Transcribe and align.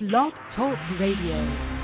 Blog 0.00 0.32
Talk 0.56 0.76
Radio. 0.98 1.83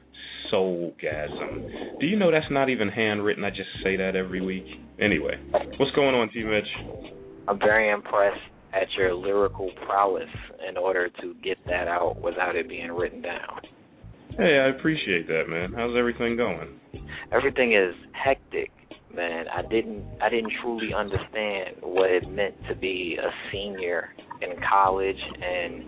Soulgasm. 0.51 1.99
Do 1.99 2.05
you 2.05 2.17
know 2.17 2.31
that's 2.31 2.51
not 2.51 2.69
even 2.69 2.89
handwritten? 2.89 3.43
I 3.43 3.49
just 3.49 3.69
say 3.83 3.95
that 3.97 4.15
every 4.15 4.41
week. 4.41 4.65
Anyway, 4.99 5.35
what's 5.77 5.91
going 5.95 6.15
on, 6.15 6.29
T 6.33 6.43
Mitch? 6.43 7.13
I'm 7.47 7.59
very 7.59 7.91
impressed 7.91 8.41
at 8.73 8.87
your 8.97 9.13
lyrical 9.13 9.71
prowess 9.85 10.29
in 10.67 10.77
order 10.77 11.09
to 11.21 11.33
get 11.43 11.57
that 11.65 11.87
out 11.87 12.21
without 12.21 12.55
it 12.55 12.69
being 12.69 12.91
written 12.91 13.21
down. 13.21 13.61
Hey, 14.37 14.59
I 14.59 14.77
appreciate 14.77 15.27
that, 15.27 15.43
man. 15.49 15.73
How's 15.75 15.95
everything 15.97 16.37
going? 16.37 16.79
Everything 17.31 17.73
is 17.73 17.93
hectic 18.13 18.71
man, 19.15 19.45
I 19.53 19.61
didn't 19.63 20.05
I 20.21 20.29
didn't 20.29 20.53
truly 20.61 20.93
understand 20.93 21.77
what 21.81 22.09
it 22.09 22.29
meant 22.29 22.55
to 22.69 22.75
be 22.75 23.17
a 23.21 23.29
senior 23.51 24.09
in 24.41 24.55
college 24.67 25.19
and 25.41 25.83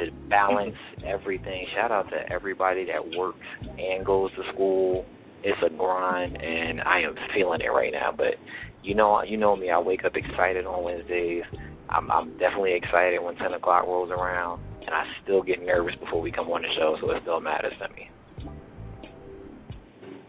to 0.00 0.10
balance 0.28 0.76
everything. 1.06 1.66
Shout 1.74 1.92
out 1.92 2.08
to 2.10 2.32
everybody 2.32 2.86
that 2.86 3.16
works 3.16 3.38
and 3.62 4.04
goes 4.04 4.30
to 4.32 4.42
school. 4.52 5.04
It's 5.42 5.58
a 5.64 5.70
grind 5.74 6.36
and 6.36 6.80
I 6.82 7.00
am 7.00 7.14
feeling 7.34 7.60
it 7.60 7.68
right 7.68 7.92
now. 7.92 8.12
But 8.16 8.34
you 8.82 8.94
know 8.94 9.22
you 9.22 9.36
know 9.36 9.56
me, 9.56 9.70
I 9.70 9.78
wake 9.78 10.04
up 10.04 10.12
excited 10.14 10.66
on 10.66 10.84
Wednesdays. 10.84 11.44
I'm 11.88 12.10
I'm 12.10 12.32
definitely 12.38 12.74
excited 12.74 13.22
when 13.22 13.36
ten 13.36 13.52
o'clock 13.52 13.86
rolls 13.86 14.10
around 14.10 14.60
and 14.80 14.94
I 14.94 15.04
still 15.22 15.42
get 15.42 15.62
nervous 15.62 15.94
before 16.00 16.20
we 16.20 16.32
come 16.32 16.48
on 16.48 16.62
the 16.62 16.68
show, 16.76 16.96
so 17.00 17.10
it 17.12 17.18
still 17.22 17.40
matters 17.40 17.72
to 17.80 17.94
me. 17.94 18.10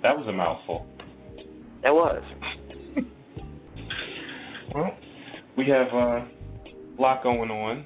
That 0.04 0.18
was 0.18 0.28
a 0.28 0.32
mouthful. 0.32 0.86
That 1.84 1.94
was. 1.94 2.24
well, 4.76 4.98
we 5.58 5.68
have 5.70 5.88
uh, 5.94 6.26
a 6.26 7.00
lot 7.00 7.24
going 7.24 7.50
on. 7.52 7.86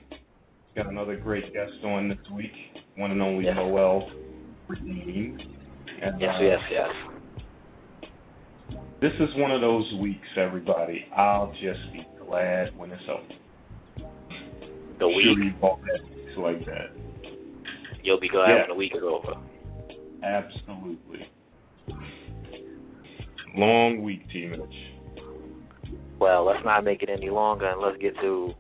Got 0.76 0.88
another 0.88 1.16
great 1.16 1.54
guest 1.54 1.72
on 1.84 2.10
this 2.10 2.18
week, 2.34 2.52
one 2.98 3.12
and 3.12 3.22
only 3.22 3.46
yes. 3.46 3.56
Noel. 3.56 4.10
And, 4.70 6.20
yes, 6.20 6.36
uh, 6.38 6.44
yes, 6.44 6.60
yes. 6.72 6.90
This 9.02 9.14
is 9.20 9.30
one 9.38 9.52
of 9.52 9.62
those 9.62 9.92
weeks, 10.02 10.28
everybody. 10.38 11.06
I'll 11.16 11.52
just 11.54 11.94
be 11.94 12.06
glad 12.28 12.76
when 12.78 12.92
it's 12.92 13.04
over. 13.10 13.22
The 15.00 15.08
week. 15.08 15.54
Like 16.38 16.66
that. 16.66 16.92
You'll 18.04 18.20
be 18.20 18.28
glad 18.28 18.50
yeah. 18.50 18.60
when 18.62 18.70
the 18.70 18.76
week 18.76 18.92
is 18.94 19.04
over. 19.04 19.36
Absolutely 20.22 21.30
long 23.58 24.04
week, 24.04 24.22
T 24.32 24.46
Mitch. 24.48 24.60
Well, 26.20 26.46
let's 26.46 26.64
not 26.64 26.84
make 26.84 27.02
it 27.04 27.10
any 27.10 27.30
longer, 27.30 27.68
and 27.68 27.82
let's 27.82 27.98
get 27.98 28.16
to 28.22 28.54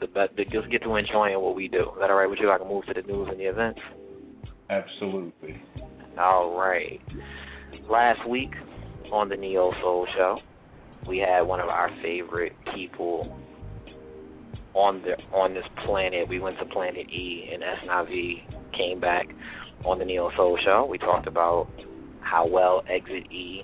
the 0.00 0.06
let's 0.16 0.68
get 0.68 0.82
to 0.82 0.96
enjoying 0.96 1.40
what 1.40 1.54
we 1.54 1.68
do. 1.68 1.80
Is 1.80 2.00
that 2.00 2.10
all 2.10 2.16
right 2.16 2.28
with 2.28 2.38
you? 2.40 2.50
I 2.50 2.58
can 2.58 2.68
move 2.68 2.84
to 2.86 2.94
the 2.94 3.02
news 3.02 3.28
and 3.30 3.38
the 3.38 3.44
events. 3.44 3.80
Absolutely. 4.70 5.62
All 6.18 6.58
right. 6.58 7.00
Last 7.88 8.28
week 8.28 8.50
on 9.12 9.28
the 9.28 9.36
Neo 9.36 9.72
Soul 9.82 10.06
Show, 10.16 10.38
we 11.08 11.18
had 11.18 11.42
one 11.42 11.60
of 11.60 11.68
our 11.68 11.90
favorite 12.02 12.54
people 12.74 13.38
on 14.74 15.02
the 15.02 15.16
on 15.34 15.54
this 15.54 15.64
planet. 15.84 16.28
We 16.28 16.40
went 16.40 16.58
to 16.58 16.64
Planet 16.66 17.08
E, 17.08 17.50
and 17.52 17.62
Esnavi 17.62 18.76
came 18.76 19.00
back 19.00 19.26
on 19.84 19.98
the 19.98 20.04
Neo 20.04 20.30
Soul 20.36 20.58
Show. 20.64 20.86
We 20.88 20.98
talked 20.98 21.26
about 21.26 21.68
how 22.20 22.46
well 22.46 22.82
Exit 22.88 23.30
E 23.30 23.62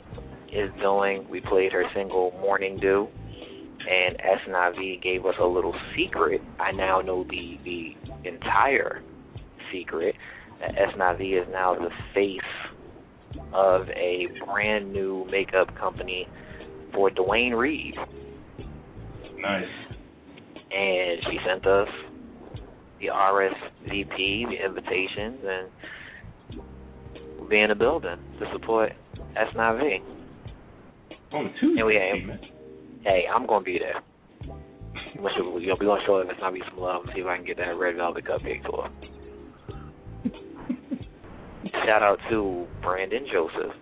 is 0.53 0.71
doing. 0.81 1.27
We 1.29 1.41
played 1.41 1.73
her 1.73 1.85
single 1.95 2.33
Morning 2.41 2.79
Dew, 2.79 3.09
and 3.89 4.17
Esnavi 4.19 5.03
gave 5.03 5.25
us 5.27 5.35
a 5.41 5.47
little 5.47 5.75
secret. 5.97 6.41
I 6.59 6.73
now 6.73 7.01
know 7.01 7.25
the 7.25 7.59
the 7.65 8.29
entire 8.29 9.03
secret. 9.73 10.15
That 10.61 10.75
Esnavi 10.75 11.41
is 11.41 11.49
now 11.51 11.75
the 11.75 11.91
face 12.15 12.41
of 13.53 13.89
a 13.89 14.27
brand 14.45 14.93
new 14.93 15.27
makeup 15.31 15.75
company 15.79 16.29
for 16.93 17.11
Duane 17.11 17.55
Reade. 17.55 17.95
Nice. 19.39 19.65
And 20.73 21.21
she 21.31 21.39
sent 21.47 21.67
us 21.67 21.89
the 23.01 23.07
RSVP, 23.07 24.51
the 24.51 24.65
invitations, 24.65 25.39
and 25.43 26.61
we'll 27.39 27.49
be 27.49 27.61
in 27.61 27.71
the 27.71 27.75
building 27.75 28.19
to 28.39 28.47
support 28.53 28.93
Esnavi. 29.37 30.01
On 31.33 31.55
Tuesday. 31.59 31.81
And 31.81 31.87
we 31.87 32.60
Hey, 33.03 33.25
I'm 33.33 33.47
gonna 33.47 33.65
be 33.65 33.79
there. 33.79 34.03
We're 35.19 35.31
gonna 35.31 35.77
gonna 35.79 36.03
show 36.07 36.19
them 36.19 36.29
it's 36.31 36.41
not 36.41 36.53
be 36.53 36.63
some 36.69 36.79
love 36.79 37.05
and 37.05 37.13
see 37.15 37.21
if 37.21 37.27
I 37.27 37.37
can 37.37 37.47
get 37.47 37.57
that 37.57 37.79
red 37.79 37.97
velvet 37.97 38.25
cupcake 38.25 38.63
to 38.65 38.73
her. 38.83 38.91
Shout 41.87 42.03
out 42.03 42.19
to 42.29 42.67
Brandon 42.83 43.27
Joseph, 43.33 43.75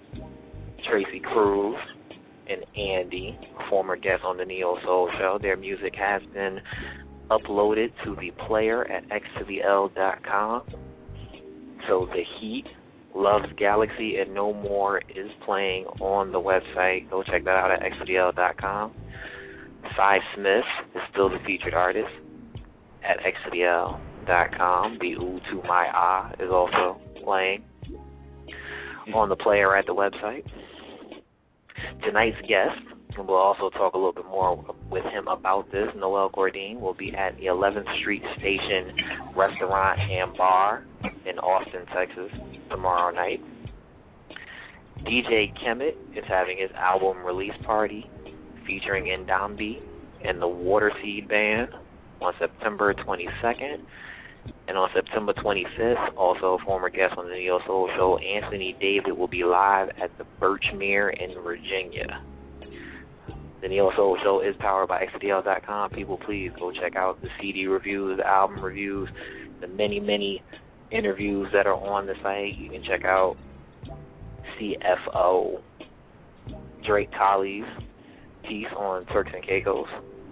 Tracy 0.89 1.21
Cruz, 1.21 1.77
and 2.49 2.65
Andy, 2.77 3.39
former 3.69 3.97
guest 3.97 4.23
on 4.25 4.37
the 4.37 4.45
Neo 4.45 4.77
Soul 4.85 5.11
Show. 5.19 5.39
Their 5.41 5.57
music 5.57 5.95
has 5.97 6.23
been 6.33 6.61
uploaded 7.31 7.91
to 8.05 8.17
the 8.17 8.31
player 8.47 8.85
at 8.91 9.05
x 9.11 9.27
to 9.39 9.45
the 9.47 9.63
l 9.63 9.91
dot 9.95 10.25
com. 10.25 10.63
So 11.89 12.07
the 12.07 12.23
heat 12.41 12.67
Loves 13.15 13.47
Galaxy 13.57 14.17
and 14.17 14.35
No 14.35 14.53
More 14.53 14.99
is 15.09 15.31
playing 15.45 15.85
on 16.01 16.33
the 16.33 16.41
website. 16.41 17.11
Go 17.11 17.23
check 17.23 17.45
that 17.45 17.51
out 17.57 17.71
at 17.71 17.81
xdl.com. 17.81 18.93
Cy 19.97 20.19
Smith 20.35 20.65
is 20.95 21.03
still 21.11 21.29
the 21.29 21.39
featured 21.47 21.75
artist 21.75 22.09
at 23.03 23.19
xdl.com. 23.19 24.99
The 25.01 25.09
U 25.09 25.41
to 25.51 25.63
My 25.67 25.89
Ah 25.93 26.33
is 26.39 26.51
also 26.51 27.01
playing 27.25 27.65
on 29.15 29.29
the 29.29 29.37
player 29.37 29.77
at 29.77 29.87
the 29.87 29.95
website. 29.95 30.45
Tonight's 32.05 32.37
guest, 32.43 32.81
and 33.17 33.27
we'll 33.27 33.37
also 33.37 33.71
talk 33.71 33.95
a 33.95 33.97
little 33.97 34.13
bit 34.13 34.27
more 34.27 34.65
with 34.91 35.05
him 35.05 35.29
about 35.29 35.71
this, 35.73 35.89
Noel 35.97 36.31
Gourdin, 36.31 36.81
will 36.81 36.95
be 36.95 37.15
at 37.15 37.37
the 37.37 37.47
11th 37.47 38.01
Street 38.01 38.23
Station 38.39 38.95
Restaurant 39.37 39.99
and 40.01 40.37
Bar 40.37 40.85
in 41.29 41.39
Austin, 41.39 41.85
Texas 41.95 42.31
tomorrow 42.71 43.15
night. 43.15 43.41
DJ 45.05 45.53
Kemet 45.63 45.95
is 46.17 46.25
having 46.27 46.59
his 46.59 46.71
album 46.75 47.19
release 47.25 47.53
party 47.65 48.11
featuring 48.67 49.05
Ndambi 49.05 49.81
and 50.25 50.41
the 50.41 50.47
Waterseed 50.47 51.29
Band 51.29 51.71
on 52.21 52.33
September 52.39 52.95
22nd. 52.95 53.79
And 54.67 54.79
on 54.79 54.89
September 54.95 55.35
25th, 55.35 56.17
also 56.17 56.55
a 56.55 56.65
former 56.65 56.89
guest 56.89 57.15
on 57.19 57.29
the 57.29 57.35
Neo 57.35 57.61
Soul 57.67 57.91
Show, 57.97 58.19
Anthony 58.19 58.75
David 58.81 59.13
will 59.13 59.29
be 59.29 59.45
live 59.45 59.91
at 60.03 60.17
the 60.17 60.25
Birchmere 60.41 61.11
in 61.11 61.43
Virginia. 61.43 62.23
The 63.61 63.69
Neo 63.69 63.91
Soul 63.97 64.17
Show 64.23 64.41
is 64.41 64.55
powered 64.59 64.89
by 64.89 65.05
XDL.com. 65.05 65.91
People, 65.91 66.19
please 66.19 66.51
go 66.59 66.73
check 66.73 66.97
out 66.97 67.21
the 67.21 67.29
CD 67.41 67.67
reviews, 67.67 68.19
the 68.19 68.27
album 68.27 68.65
reviews, 68.65 69.09
the 69.61 69.67
many, 69.67 70.01
many 70.01 70.43
interviews 70.91 71.49
that 71.53 71.67
are 71.67 71.75
on 71.75 72.07
the 72.07 72.15
site. 72.23 72.57
You 72.57 72.71
can 72.71 72.83
check 72.85 73.05
out 73.05 73.37
CFO 74.59 75.61
Drake 76.87 77.11
Tolley's 77.13 77.65
piece 78.43 78.67
on 78.77 79.05
Turks 79.07 79.31
and 79.35 79.45
Caicos 79.45 79.87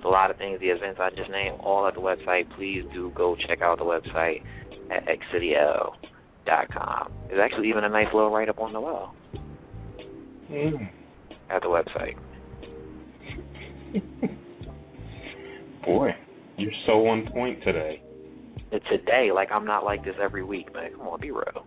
a 0.06 0.08
lot 0.08 0.30
of 0.30 0.38
things, 0.38 0.60
the 0.60 0.68
events 0.68 1.00
I 1.00 1.10
just 1.10 1.28
named, 1.30 1.58
all 1.60 1.86
at 1.86 1.94
the 1.94 2.00
website. 2.00 2.44
Please 2.56 2.82
do 2.94 3.12
go 3.14 3.36
check 3.48 3.60
out 3.60 3.78
the 3.78 3.84
website 3.84 4.42
at 4.90 5.04
xcityl.com. 5.06 7.12
There's 7.28 7.40
actually 7.42 7.68
even 7.68 7.84
a 7.84 7.88
nice 7.88 8.06
little 8.14 8.30
write 8.30 8.48
up 8.48 8.60
on 8.60 8.72
the 8.72 8.80
wall 8.80 9.14
mm. 10.50 10.88
at 11.50 11.62
the 11.62 11.68
website. 11.68 12.16
Boy, 15.84 16.10
you're 16.56 16.72
so 16.86 17.06
on 17.08 17.28
point 17.32 17.62
today. 17.64 18.00
Today, 18.70 19.30
like 19.34 19.48
I'm 19.52 19.64
not 19.64 19.84
like 19.84 20.04
this 20.04 20.14
every 20.20 20.44
week, 20.44 20.72
man. 20.74 20.92
Come 20.96 21.08
on, 21.08 21.20
be 21.20 21.30
real. 21.30 21.66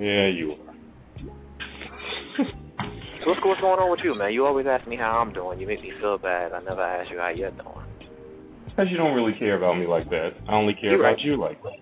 Yeah, 0.00 0.28
you 0.28 0.52
are. 0.52 0.74
So 3.18 3.30
what's, 3.30 3.40
what's 3.44 3.60
going 3.60 3.80
on 3.80 3.90
with 3.90 3.98
you, 4.04 4.14
man? 4.14 4.32
You 4.32 4.46
always 4.46 4.66
ask 4.70 4.86
me 4.86 4.96
how 4.96 5.18
I'm 5.18 5.32
doing. 5.32 5.58
You 5.58 5.66
make 5.66 5.82
me 5.82 5.90
feel 6.00 6.18
bad. 6.18 6.52
I 6.52 6.62
never 6.62 6.80
ask 6.80 7.10
you 7.10 7.18
how 7.18 7.30
you're 7.30 7.50
doing. 7.50 7.84
Because 8.66 8.86
you 8.92 8.96
don't 8.96 9.12
really 9.12 9.36
care 9.36 9.56
about 9.56 9.76
me 9.76 9.88
like 9.88 10.08
that. 10.10 10.30
I 10.48 10.54
only 10.54 10.74
care 10.74 10.90
you're 10.90 11.00
about 11.00 11.18
right. 11.18 11.24
you 11.24 11.36
like 11.36 11.60
that. 11.64 11.72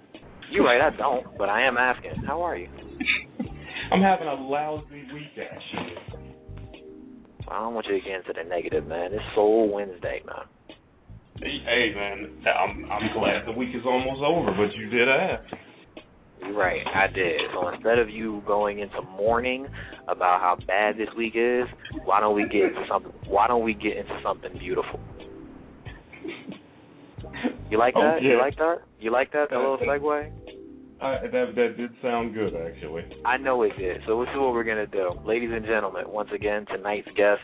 You're 0.51 0.65
right, 0.65 0.81
I 0.81 0.97
don't, 0.97 1.37
but 1.37 1.51
I 1.51 1.67
am 1.67 1.77
asking. 1.77 2.25
How 2.27 2.41
are 2.41 2.57
you? 2.57 2.69
I'm 3.93 4.01
having 4.01 4.29
a 4.29 4.35
lousy 4.35 5.05
week, 5.13 5.37
actually. 5.37 5.93
I 7.49 7.59
don't 7.61 7.75
want 7.75 7.87
you 7.87 8.01
to 8.01 8.05
get 8.05 8.17
into 8.17 8.33
the 8.33 8.49
negative, 8.49 8.87
man. 8.87 9.13
It's 9.13 9.23
Soul 9.35 9.71
Wednesday, 9.71 10.23
man. 10.27 10.47
Hey, 11.41 11.93
man, 11.95 12.31
I'm 12.47 12.91
I'm 12.91 13.13
glad 13.19 13.47
the 13.47 13.53
week 13.53 13.71
is 13.75 13.83
almost 13.85 14.23
over, 14.23 14.53
but 14.53 14.75
you 14.77 14.89
did 14.89 15.09
ask. 15.09 15.45
Right, 16.55 16.81
I 16.87 17.07
did. 17.09 17.41
So 17.53 17.69
instead 17.69 17.99
of 17.99 18.09
you 18.09 18.43
going 18.47 18.79
into 18.79 19.03
mourning 19.03 19.67
about 20.09 20.41
how 20.41 20.57
bad 20.67 20.97
this 20.97 21.09
week 21.17 21.35
is, 21.35 21.65
why 22.05 22.21
don't 22.21 22.37
we 22.37 22.45
get 22.45 22.65
into 22.65 22.85
something? 22.89 23.13
Why 23.27 23.49
don't 23.49 23.65
we 23.65 23.75
get 23.75 23.97
into 23.97 24.19
something 24.23 24.57
beautiful? 24.59 25.01
You 27.71 27.79
like 27.79 27.95
oh, 27.97 28.03
that? 28.03 28.17
Okay. 28.17 28.27
You 28.27 28.39
like 28.39 28.57
that? 28.57 28.77
You 29.01 29.13
like 29.13 29.33
that? 29.33 29.51
That 29.51 29.57
uh, 29.57 29.59
little 29.59 29.79
segue? 29.79 30.31
I, 31.01 31.27
that 31.31 31.55
that 31.55 31.77
did 31.77 31.91
sound 32.03 32.35
good, 32.35 32.55
actually. 32.55 33.05
I 33.25 33.37
know 33.37 33.63
it 33.63 33.73
did. 33.79 34.01
So 34.07 34.21
this 34.21 34.31
is 34.31 34.39
what 34.39 34.53
we're 34.53 34.65
gonna 34.65 34.87
do, 34.87 35.13
ladies 35.27 35.51
and 35.53 35.65
gentlemen. 35.67 36.05
Once 36.09 36.31
again, 36.35 36.65
tonight's 36.67 37.09
guest 37.17 37.43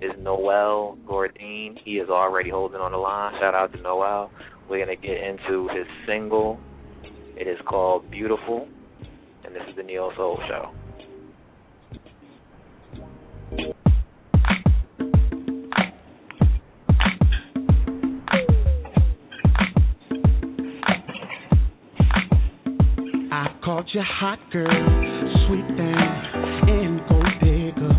is 0.00 0.12
Noel 0.20 0.96
Gourdin. 1.06 1.78
He 1.84 1.98
is 1.98 2.08
already 2.08 2.50
holding 2.50 2.80
on 2.80 2.92
the 2.92 2.98
line. 2.98 3.34
Shout 3.40 3.54
out 3.54 3.72
to 3.72 3.80
Noel. 3.82 4.30
We're 4.70 4.84
gonna 4.84 4.96
get 4.96 5.16
into 5.16 5.68
his 5.68 5.86
single. 6.06 6.60
It 7.36 7.48
is 7.48 7.58
called 7.68 8.08
Beautiful, 8.10 8.68
and 9.44 9.54
this 9.54 9.62
is 9.68 9.74
the 9.74 9.82
Neo 9.82 10.12
Soul 10.16 10.38
Show. 10.48 10.70
You 23.92 24.00
hot 24.00 24.38
girl, 24.50 24.72
sweet 25.44 25.68
thing, 25.76 26.00
and 26.64 26.96
gold 27.10 27.28
digger. 27.44 27.92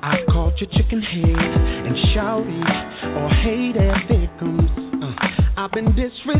I 0.00 0.22
called 0.30 0.54
you 0.60 0.68
chicken 0.78 1.02
head 1.02 1.26
and 1.26 1.96
shouty 2.14 2.62
or 3.18 3.28
hated 3.42 3.90
victims. 4.06 4.70
Uh, 5.02 5.10
I've 5.58 5.72
been 5.72 5.86
disrespecting 5.86 6.39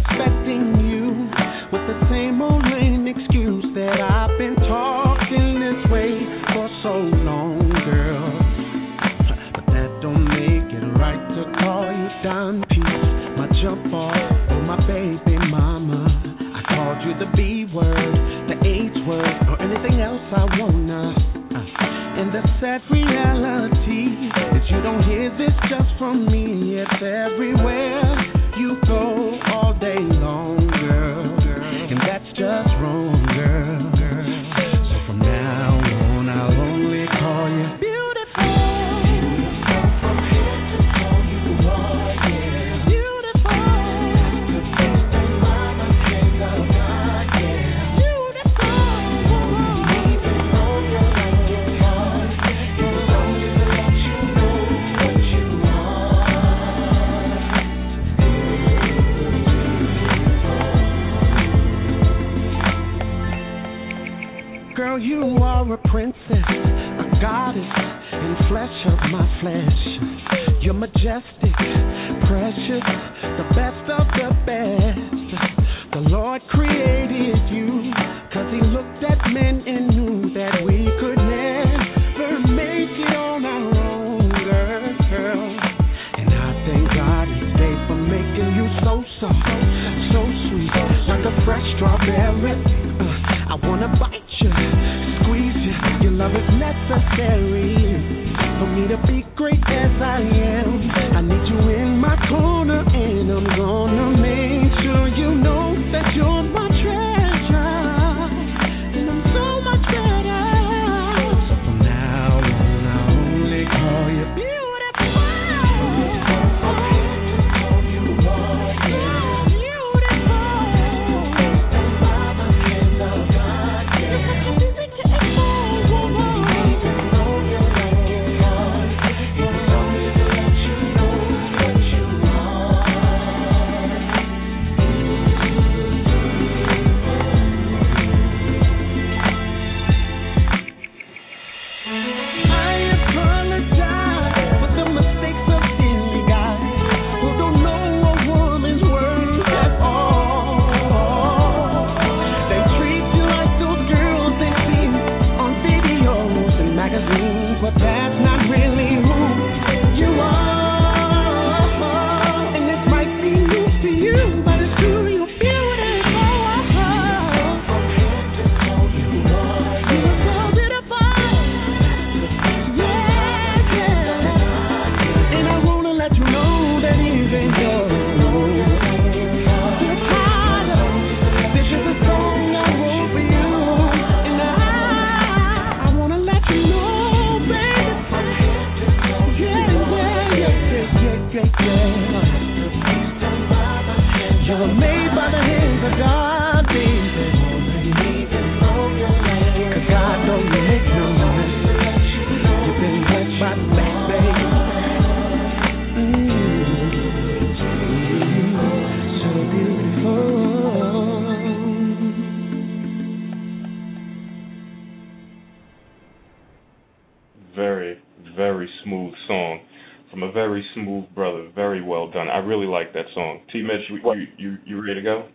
really 222.50 222.66
like 222.66 222.92
that 222.95 223.07
song. 223.14 223.40
T. 223.52 223.62
Mitch, 223.62 223.87
you, 223.88 224.12
you 224.12 224.26
you 224.37 224.57
you 224.66 224.83
ready 224.83 224.95
to 224.97 225.02
go? 225.02 225.28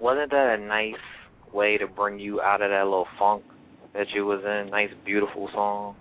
Wasn't 0.00 0.30
that 0.30 0.58
a 0.58 0.64
nice 0.64 1.04
way 1.52 1.76
to 1.76 1.86
bring 1.86 2.18
you 2.18 2.40
out 2.40 2.62
of 2.62 2.70
that 2.70 2.84
little 2.84 3.06
funk 3.18 3.44
that 3.94 4.06
you 4.14 4.24
was 4.24 4.40
in? 4.44 4.70
Nice, 4.70 4.88
beautiful 5.04 5.50
song. 5.52 5.94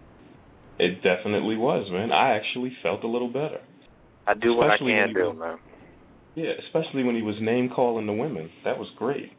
It 0.79 1.03
definitely 1.03 1.57
was, 1.57 1.87
man. 1.91 2.11
I 2.11 2.37
actually 2.37 2.71
felt 2.81 3.03
a 3.03 3.07
little 3.07 3.27
better. 3.27 3.59
I 4.25 4.33
do 4.33 4.55
what 4.55 4.71
I 4.71 4.77
can 4.77 5.13
do, 5.13 5.33
man. 5.33 5.57
Yeah, 6.35 6.51
especially 6.67 7.03
when 7.03 7.15
he 7.15 7.21
was 7.21 7.35
name 7.41 7.69
calling 7.69 8.07
the 8.07 8.13
women. 8.13 8.49
That 8.63 8.77
was 8.77 8.87
great. 8.97 9.31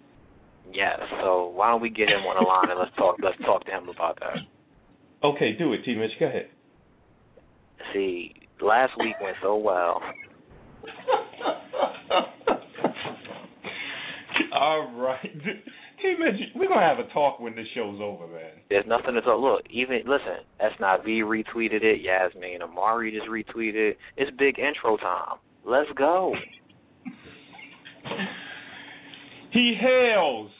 Yeah, 0.73 0.97
so 1.23 1.53
why 1.55 1.71
don't 1.71 1.81
we 1.81 1.91
get 1.91 2.09
him 2.09 2.21
on 2.29 2.37
the 2.43 2.47
line 2.47 2.71
and 2.71 2.79
let's 2.79 2.95
talk 2.97 3.17
let's 3.23 3.39
talk 3.45 3.65
to 3.65 3.71
him 3.71 3.89
about 3.89 4.19
that. 4.21 4.37
Okay, 5.25 5.53
do 5.59 5.73
it, 5.73 5.81
T 5.85 5.95
Mitch, 5.95 6.11
go 6.21 6.27
ahead. 6.27 6.49
See, 7.93 8.35
last 8.61 8.93
week 8.99 9.15
went 9.21 9.37
so 9.43 9.57
well. 9.57 10.01
All 14.55 14.93
right. 14.97 15.31
We're 16.55 16.69
gonna 16.69 16.81
have 16.81 16.99
a 16.99 17.09
talk 17.12 17.41
when 17.41 17.55
this 17.55 17.67
show's 17.75 18.01
over, 18.01 18.27
man. 18.27 18.53
There's 18.69 18.87
nothing 18.87 19.15
to 19.15 19.21
talk. 19.21 19.41
Look, 19.41 19.62
even 19.71 20.03
listen, 20.07 20.45
Esnavi 20.61 21.23
retweeted 21.23 21.83
it. 21.83 22.01
Yasmin 22.03 22.62
Amari 22.62 23.12
just 23.12 23.29
retweeted. 23.29 23.91
It. 23.91 23.99
It's 24.17 24.31
big 24.39 24.59
intro 24.59 24.97
time. 24.97 25.39
Let's 25.65 25.91
go. 25.97 26.35
he 29.53 29.75
hails 29.81 30.51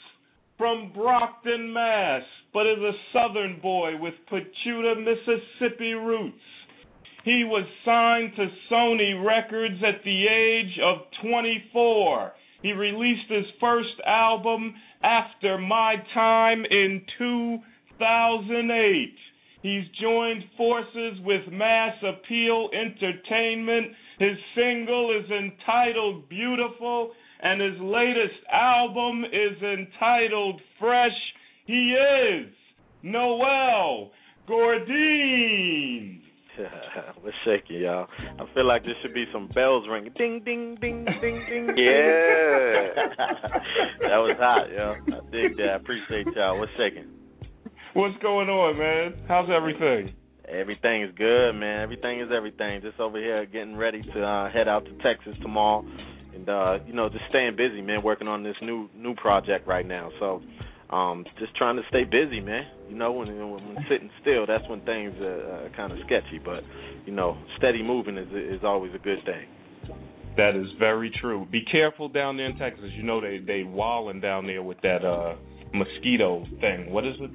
from 0.57 0.93
Brockton, 0.95 1.73
Mass, 1.73 2.23
but 2.55 2.67
is 2.67 2.79
a 2.79 2.93
Southern 3.13 3.61
boy 3.61 3.99
with 3.99 4.15
Pachuta, 4.31 4.95
Mississippi 4.97 5.95
roots. 5.95 6.37
He 7.25 7.45
was 7.45 7.65
signed 7.85 8.35
to 8.37 8.49
Sony 8.71 9.25
Records 9.25 9.81
at 9.87 10.03
the 10.05 10.27
age 10.27 10.79
of 10.83 11.07
24. 11.23 12.33
He 12.63 12.73
released 12.73 13.29
his 13.29 13.47
first 13.61 14.01
album 14.07 14.75
after 15.03 15.59
my 15.59 15.97
time 16.15 16.65
in 16.65 17.03
2008. 17.19 19.15
He's 19.63 19.85
joined 20.01 20.43
forces 20.57 21.21
with 21.25 21.47
Mass 21.53 21.95
Appeal 22.03 22.71
Entertainment. 22.73 23.93
His 24.19 24.37
single 24.57 25.17
is 25.17 25.31
entitled 25.31 26.29
Beautiful, 26.29 27.13
and 27.41 27.61
his 27.61 27.81
latest 27.81 28.45
album 28.53 29.25
is 29.25 29.63
entitled 29.63 30.61
Fresh. 30.81 31.35
He 31.67 31.95
is 31.95 32.53
Noel 33.05 34.11
Gourdin. 34.49 36.22
What's 37.23 37.37
shaking, 37.45 37.81
y'all? 37.81 38.07
I 38.39 38.45
feel 38.55 38.67
like 38.67 38.85
there 38.85 38.95
should 39.03 39.15
be 39.15 39.25
some 39.33 39.49
bells 39.49 39.87
ringing. 39.89 40.13
Ding, 40.17 40.43
ding, 40.45 40.77
ding, 40.81 41.05
ding, 41.21 41.45
ding. 41.49 41.67
Yeah. 41.77 42.93
that 44.09 44.19
was 44.21 44.37
hot, 44.39 44.71
yo. 44.71 44.95
I 45.07 45.31
dig 45.31 45.57
that. 45.57 45.69
I 45.73 45.77
appreciate 45.77 46.27
y'all. 46.37 46.59
What's 46.59 46.73
shaking? 46.77 47.09
What's 47.95 48.17
going 48.23 48.49
on, 48.49 48.79
man? 48.79 49.25
How's 49.29 49.49
everything? 49.51 50.15
Everything 50.49 51.03
is 51.03 51.11
good, 51.17 51.53
man. 51.53 51.81
Everything 51.81 52.21
is 52.21 52.29
everything. 52.35 52.83
Just 52.83 53.01
over 53.01 53.19
here 53.19 53.47
getting 53.47 53.77
ready 53.77 54.03
to 54.03 54.23
uh, 54.23 54.51
head 54.51 54.69
out 54.69 54.85
to 54.85 54.93
Texas 55.03 55.35
tomorrow, 55.41 55.87
and 56.35 56.49
uh, 56.49 56.79
you 56.87 56.93
know, 56.93 57.09
just 57.09 57.25
staying 57.31 57.57
busy, 57.57 57.81
man. 57.81 58.03
Working 58.03 58.29
on 58.29 58.43
this 58.43 58.57
new 58.61 58.91
new 58.97 59.15
project 59.15 59.67
right 59.67 59.87
now. 59.87 60.11
So 60.19 60.43
um, 60.93 61.25
just 61.39 61.57
trying 61.57 61.77
to 61.77 61.83
stay 61.89 62.05
busy, 62.05 62.41
man. 62.41 62.67
You 62.89 62.97
know, 62.97 63.13
when 63.13 63.29
when, 63.29 63.51
when 63.51 63.77
sitting 63.91 64.11
still, 64.21 64.47
that's 64.47 64.69
when 64.69 64.81
things 64.83 65.15
are 65.21 65.67
uh, 65.67 65.77
kind 65.77 65.93
of 65.93 65.99
sketchy. 66.07 66.39
But 66.45 66.63
you 67.07 67.13
know, 67.13 67.37
steady 67.59 67.83
moving 67.83 68.19
is 68.19 68.29
is 68.33 68.61
always 68.65 68.93
a 68.95 68.99
good 68.99 69.19
thing. 69.25 69.47
That 70.37 70.57
is 70.57 70.67
very 70.79 71.11
true. 71.21 71.47
Be 71.51 71.63
careful 71.71 72.09
down 72.09 72.37
there 72.37 72.47
in 72.47 72.57
Texas. 72.59 72.91
You 72.97 73.03
know 73.03 73.21
they 73.21 73.39
they 73.39 73.63
walling 73.65 74.21
down 74.21 74.47
there 74.47 74.63
with 74.63 74.81
that 74.83 75.05
uh 75.05 75.35
mosquito 75.75 76.45
thing. 76.61 76.91
What 76.93 77.07
is 77.07 77.15
it? 77.21 77.31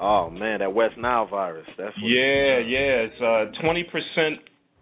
Oh 0.00 0.30
man, 0.30 0.60
that 0.60 0.72
West 0.72 0.96
Nile 0.98 1.26
virus. 1.26 1.66
That's 1.76 1.94
what 1.96 2.08
yeah, 2.08 2.58
yeah. 2.58 3.06
It's 3.08 3.20
uh 3.20 3.62
twenty 3.62 3.84
percent 3.84 4.40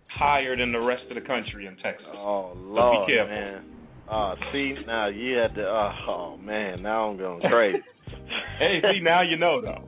higher 0.08 0.56
than 0.56 0.72
the 0.72 0.80
rest 0.80 1.02
of 1.10 1.14
the 1.14 1.26
country 1.26 1.66
in 1.66 1.76
Texas. 1.76 2.06
Oh 2.12 2.52
So 2.54 2.58
lord, 2.60 3.06
be 3.08 3.12
careful. 3.14 3.34
man. 3.34 3.64
Uh, 4.08 4.34
see 4.52 4.74
now 4.86 5.08
you 5.08 5.36
had 5.36 5.54
to. 5.56 5.62
Uh, 5.66 5.92
oh 6.08 6.36
man, 6.36 6.82
now 6.82 7.10
I'm 7.10 7.16
going 7.18 7.40
crazy. 7.42 7.78
Hey, 8.58 8.80
see 8.80 9.00
now 9.02 9.20
you 9.20 9.36
know 9.36 9.60
though. 9.60 9.84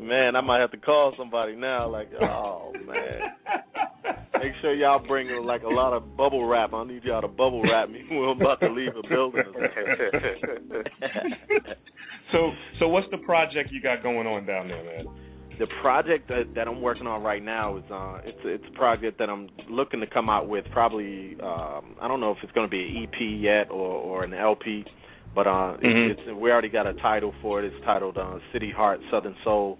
Man, 0.00 0.36
I 0.36 0.40
might 0.40 0.60
have 0.60 0.70
to 0.70 0.76
call 0.76 1.12
somebody 1.18 1.56
now. 1.56 1.88
Like, 1.90 2.08
oh 2.22 2.72
man, 2.86 3.20
make 4.34 4.52
sure 4.60 4.74
y'all 4.74 5.04
bring 5.04 5.28
like 5.44 5.62
a 5.64 5.68
lot 5.68 5.92
of 5.92 6.16
bubble 6.16 6.46
wrap. 6.46 6.72
I 6.72 6.84
need 6.84 7.02
y'all 7.02 7.22
to 7.22 7.28
bubble 7.28 7.62
wrap 7.62 7.90
me 7.90 8.04
when 8.08 8.28
I'm 8.28 8.40
about 8.40 8.60
to 8.60 8.68
leave 8.68 8.92
a 8.96 9.08
building. 9.08 9.42
So 12.32 12.50
so 12.80 12.88
what's 12.88 13.06
the 13.12 13.18
project 13.18 13.70
you 13.70 13.80
got 13.80 14.02
going 14.02 14.26
on 14.26 14.46
down 14.46 14.66
there, 14.66 14.82
man? 14.82 15.06
the 15.58 15.66
project 15.80 16.28
that, 16.28 16.54
that 16.54 16.68
I'm 16.68 16.80
working 16.80 17.06
on 17.06 17.22
right 17.22 17.42
now 17.42 17.78
is 17.78 17.84
uh 17.90 18.18
it's 18.24 18.38
it's 18.44 18.64
a 18.68 18.76
project 18.76 19.18
that 19.18 19.30
I'm 19.30 19.48
looking 19.70 20.00
to 20.00 20.06
come 20.06 20.28
out 20.28 20.48
with 20.48 20.64
probably 20.72 21.36
um 21.42 21.96
I 22.00 22.08
don't 22.08 22.20
know 22.20 22.32
if 22.32 22.38
it's 22.42 22.52
going 22.52 22.66
to 22.66 22.70
be 22.70 22.80
an 22.80 23.04
EP 23.04 23.40
yet 23.40 23.70
or 23.70 23.88
or 23.88 24.24
an 24.24 24.34
LP 24.34 24.84
but 25.36 25.46
uh 25.46 25.76
Mhm. 25.76 26.10
it's, 26.10 26.20
it's 26.26 26.36
we 26.36 26.50
already 26.50 26.70
got 26.70 26.86
a 26.86 26.94
title 26.94 27.32
for 27.42 27.60
it 27.62 27.66
it's 27.66 27.84
titled 27.84 28.16
uh 28.18 28.38
City 28.52 28.70
Heart 28.72 29.00
Southern 29.10 29.36
Soul 29.44 29.78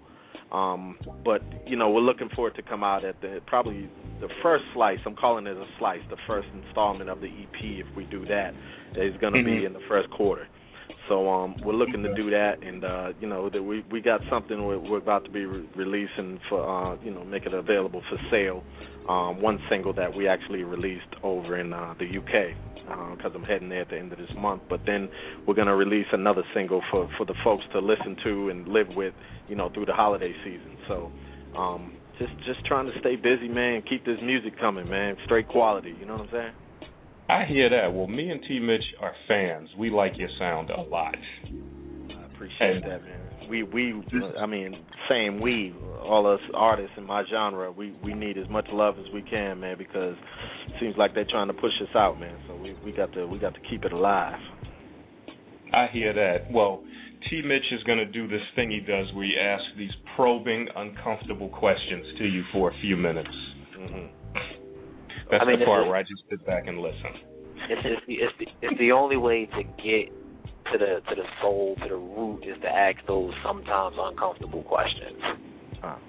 um 0.53 0.97
but 1.25 1.41
you 1.65 1.75
know 1.75 1.89
we're 1.89 2.07
looking 2.11 2.29
for 2.35 2.47
it 2.47 2.55
to 2.55 2.61
come 2.61 2.83
out 2.83 3.03
at 3.03 3.19
the 3.21 3.41
probably 3.47 3.89
the 4.21 4.29
first 4.43 4.63
slice 4.73 4.99
I'm 5.05 5.15
calling 5.15 5.47
it 5.47 5.57
a 5.57 5.65
slice 5.79 6.01
the 6.09 6.21
first 6.27 6.47
installment 6.53 7.09
of 7.09 7.19
the 7.19 7.27
EP 7.27 7.59
if 7.83 7.87
we 7.97 8.05
do 8.05 8.25
that 8.27 8.53
is 8.95 9.13
going 9.19 9.33
to 9.33 9.39
Mhm. 9.39 9.45
be 9.59 9.65
in 9.65 9.73
the 9.73 9.85
first 9.89 10.09
quarter 10.11 10.47
so 11.09 11.29
um, 11.29 11.55
we're 11.63 11.73
looking 11.73 12.03
to 12.03 12.13
do 12.15 12.29
that, 12.31 12.61
and 12.63 12.83
uh, 12.83 13.11
you 13.19 13.27
know 13.27 13.49
that 13.49 13.61
we 13.63 13.83
we 13.91 14.01
got 14.01 14.21
something 14.29 14.65
we're, 14.65 14.77
we're 14.77 14.97
about 14.97 15.23
to 15.25 15.29
be 15.31 15.45
re- 15.45 15.67
releasing 15.75 16.39
for 16.49 16.59
uh, 16.67 16.97
you 17.03 17.11
know 17.11 17.23
make 17.23 17.45
it 17.45 17.53
available 17.53 18.01
for 18.09 18.17
sale. 18.31 18.63
Um, 19.07 19.41
one 19.41 19.57
single 19.69 19.93
that 19.93 20.13
we 20.13 20.27
actually 20.27 20.63
released 20.63 21.07
over 21.23 21.57
in 21.57 21.71
uh, 21.71 21.93
the 21.99 22.05
UK 22.17 22.55
because 22.87 23.31
I'm 23.35 23.43
heading 23.43 23.69
there 23.69 23.81
at 23.81 23.89
the 23.89 23.97
end 23.97 24.11
of 24.11 24.17
this 24.17 24.29
month. 24.37 24.63
But 24.69 24.81
then 24.85 25.09
we're 25.45 25.55
gonna 25.55 25.75
release 25.75 26.07
another 26.11 26.43
single 26.53 26.81
for 26.91 27.09
for 27.17 27.25
the 27.25 27.35
folks 27.43 27.63
to 27.73 27.79
listen 27.79 28.15
to 28.23 28.49
and 28.49 28.67
live 28.67 28.87
with, 28.95 29.13
you 29.47 29.55
know, 29.55 29.69
through 29.73 29.85
the 29.85 29.93
holiday 29.93 30.33
season. 30.43 30.77
So. 30.87 31.11
Um, 31.57 31.93
just 32.19 32.33
just 32.45 32.65
trying 32.65 32.85
to 32.87 32.91
stay 32.99 33.15
busy, 33.15 33.47
man. 33.47 33.83
Keep 33.87 34.05
this 34.05 34.17
music 34.23 34.59
coming, 34.59 34.89
man. 34.89 35.15
Straight 35.25 35.47
quality. 35.47 35.95
You 35.99 36.05
know 36.05 36.13
what 36.13 36.23
I'm 36.23 36.29
saying? 36.31 36.53
I 37.29 37.45
hear 37.45 37.69
that. 37.69 37.93
Well, 37.93 38.07
me 38.07 38.29
and 38.29 38.41
T 38.47 38.59
Mitch 38.59 38.83
are 39.01 39.13
fans. 39.27 39.69
We 39.77 39.89
like 39.89 40.13
your 40.17 40.29
sound 40.39 40.69
a 40.69 40.81
lot. 40.81 41.15
I 42.39 42.45
appreciate 42.45 42.75
And- 42.77 42.83
that, 42.91 43.03
man. 43.03 43.19
We 43.49 43.63
we 43.63 44.03
I 44.37 44.45
mean, 44.45 44.75
same 45.09 45.39
we, 45.39 45.73
all 46.03 46.27
us 46.27 46.41
artists 46.53 46.91
in 46.97 47.05
my 47.05 47.23
genre, 47.31 47.71
we 47.71 47.93
we 48.03 48.13
need 48.13 48.37
as 48.37 48.47
much 48.49 48.67
love 48.73 48.95
as 48.99 49.05
we 49.13 49.21
can, 49.21 49.59
man, 49.61 49.77
because 49.77 50.15
it 50.67 50.73
seems 50.81 50.95
like 50.97 51.13
they're 51.15 51.23
trying 51.29 51.47
to 51.47 51.53
push 51.53 51.71
us 51.81 51.95
out, 51.95 52.19
man. 52.19 52.35
So 52.47 52.55
we 52.57 52.75
we 52.83 52.91
got 52.91 53.13
to 53.13 53.25
we 53.25 53.39
got 53.39 53.53
to 53.53 53.59
keep 53.69 53.85
it 53.85 53.93
alive. 53.93 54.37
I 55.73 55.87
hear 55.93 56.11
that. 56.13 56.51
Well, 56.51 56.83
T 57.29 57.41
Mitch 57.41 57.63
is 57.71 57.81
going 57.83 57.99
to 57.99 58.05
do 58.05 58.27
this 58.27 58.41
thing 58.55 58.69
he 58.69 58.81
does 58.81 59.07
where 59.13 59.25
he 59.25 59.35
asks 59.39 59.65
these 59.77 59.91
probing, 60.17 60.67
uncomfortable 60.75 61.47
questions 61.49 62.05
to 62.17 62.25
you 62.25 62.43
for 62.51 62.69
a 62.71 62.73
few 62.81 62.97
minutes. 62.97 63.29
hmm 63.77 64.07
That's 65.31 65.41
I 65.41 65.45
mean, 65.45 65.59
the 65.59 65.65
part 65.65 65.81
it's- 65.81 65.89
where 65.89 65.95
I 65.97 66.01
just 66.03 66.23
sit 66.29 66.45
back 66.45 66.67
and 66.67 66.79
listen. 66.79 67.13
it's 67.69 67.81
it's 67.85 68.05
the 68.07 68.13
it's 68.15 68.33
the 68.39 68.47
it's 68.67 68.77
the 68.79 68.91
only 68.91 69.15
way 69.17 69.45
to 69.45 69.63
get 69.81 70.11
to 70.71 70.77
the 70.77 71.01
to 71.09 71.15
the 71.15 71.27
soul 71.41 71.75
to 71.83 71.89
the 71.89 71.95
root 71.95 72.43
is 72.43 72.59
to 72.61 72.67
ask 72.67 72.97
those 73.07 73.33
sometimes 73.45 73.95
uncomfortable 73.99 74.63
questions. 74.63 75.21
Ah. 75.83 75.99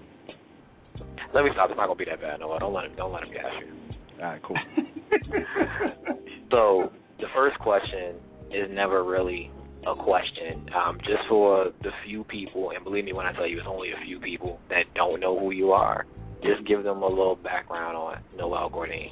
Let 1.35 1.45
me 1.45 1.51
stop. 1.53 1.71
It's 1.71 1.77
not 1.77 1.87
gonna 1.87 1.99
be 1.99 2.07
that 2.07 2.21
bad. 2.21 2.41
No, 2.41 2.59
don't 2.59 2.73
let 2.73 2.87
him 2.87 2.93
don't 2.97 3.13
let 3.13 3.25
him 3.25 3.33
gas 3.33 3.53
you. 3.61 3.73
All 4.19 4.25
right, 4.25 4.43
cool. 4.43 4.57
So 6.51 6.91
the 7.19 7.27
first 7.35 7.59
question 7.59 8.17
is 8.51 8.69
never 8.71 9.05
really 9.05 9.51
a 9.87 9.95
question. 9.95 10.67
Um, 10.75 10.99
just 10.99 11.29
for 11.29 11.71
the 11.83 11.91
few 12.07 12.25
people, 12.25 12.71
and 12.75 12.83
believe 12.85 13.05
me 13.05 13.13
when 13.13 13.27
I 13.27 13.33
tell 13.33 13.47
you, 13.47 13.59
it's 13.59 13.67
only 13.69 13.91
a 13.91 14.05
few 14.07 14.19
people 14.19 14.59
that 14.71 14.85
don't 14.95 15.21
know 15.21 15.39
who 15.39 15.51
you 15.51 15.73
are. 15.73 16.07
Just 16.43 16.67
give 16.67 16.85
them 16.85 17.03
a 17.03 17.09
little 17.09 17.37
background 17.37 17.97
on 17.97 18.19
Noel 18.37 18.71
Gourdin. 18.71 19.11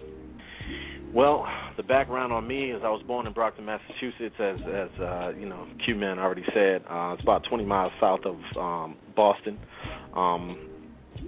Well, 1.16 1.46
the 1.78 1.82
background 1.82 2.30
on 2.34 2.46
me 2.46 2.72
is 2.72 2.82
I 2.84 2.90
was 2.90 3.02
born 3.06 3.26
in 3.26 3.32
Brockton, 3.32 3.64
Massachusetts, 3.64 4.34
as 4.38 4.58
as 4.60 5.00
uh, 5.00 5.30
you 5.30 5.48
know, 5.48 5.66
Q 5.82 5.94
Man 5.94 6.18
already 6.18 6.44
said. 6.52 6.82
Uh, 6.90 7.14
it's 7.14 7.22
about 7.22 7.42
20 7.48 7.64
miles 7.64 7.90
south 7.98 8.20
of 8.26 8.36
um, 8.54 8.98
Boston. 9.16 9.58
Um, 10.14 10.68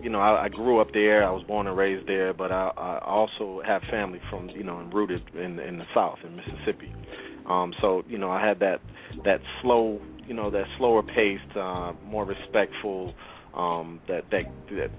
you 0.03 0.11
know, 0.11 0.21
I, 0.21 0.45
I 0.45 0.49
grew 0.51 0.79
up 0.79 0.89
there. 0.93 1.27
I 1.27 1.31
was 1.31 1.43
born 1.49 1.67
and 1.69 1.75
raised 1.75 2.07
there, 2.07 2.35
but 2.35 2.53
I, 2.53 2.71
I 2.77 2.99
also 3.03 3.63
have 3.67 3.81
family 3.91 4.21
from 4.29 4.51
you 4.51 4.63
know, 4.63 4.79
and 4.79 4.93
rooted 4.93 5.23
in 5.35 5.59
in 5.59 5.79
the 5.79 5.87
South 5.95 6.19
in 6.23 6.37
Mississippi. 6.37 6.93
Um, 7.49 7.73
so 7.81 8.03
you 8.07 8.19
know, 8.19 8.31
I 8.31 8.47
had 8.47 8.61
that 8.61 8.83
that 9.25 9.41
slow, 9.63 10.03
you 10.27 10.35
know, 10.35 10.51
that 10.51 10.65
slower 10.77 11.03
paced, 11.03 11.57
uh, 11.57 11.95
more 12.05 12.27
respectful, 12.27 13.15
um, 13.55 14.01
that 14.07 14.25
that 14.33 14.45
that 14.69 14.91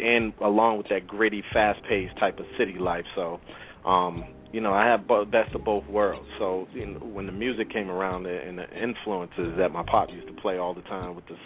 and 0.00 0.32
along 0.40 0.78
with 0.78 0.88
that 0.90 1.06
gritty, 1.06 1.42
fast-paced 1.52 2.16
type 2.18 2.38
of 2.38 2.46
city 2.56 2.76
life. 2.78 3.04
So, 3.14 3.40
um, 3.84 4.24
you 4.52 4.60
know, 4.60 4.72
I 4.72 4.86
have 4.86 5.06
both, 5.06 5.30
best 5.30 5.54
of 5.54 5.64
both 5.64 5.86
worlds. 5.86 6.26
So, 6.38 6.66
you 6.72 6.86
know, 6.86 7.00
when 7.00 7.26
the 7.26 7.32
music 7.32 7.70
came 7.70 7.90
around 7.90 8.26
and 8.26 8.58
the 8.58 8.64
influences 8.70 9.54
that 9.58 9.70
my 9.70 9.84
pop 9.86 10.08
used 10.10 10.26
to 10.28 10.40
play 10.40 10.56
all 10.56 10.74
the 10.74 10.82
time 10.82 11.14
with 11.14 11.26
this 11.26 11.38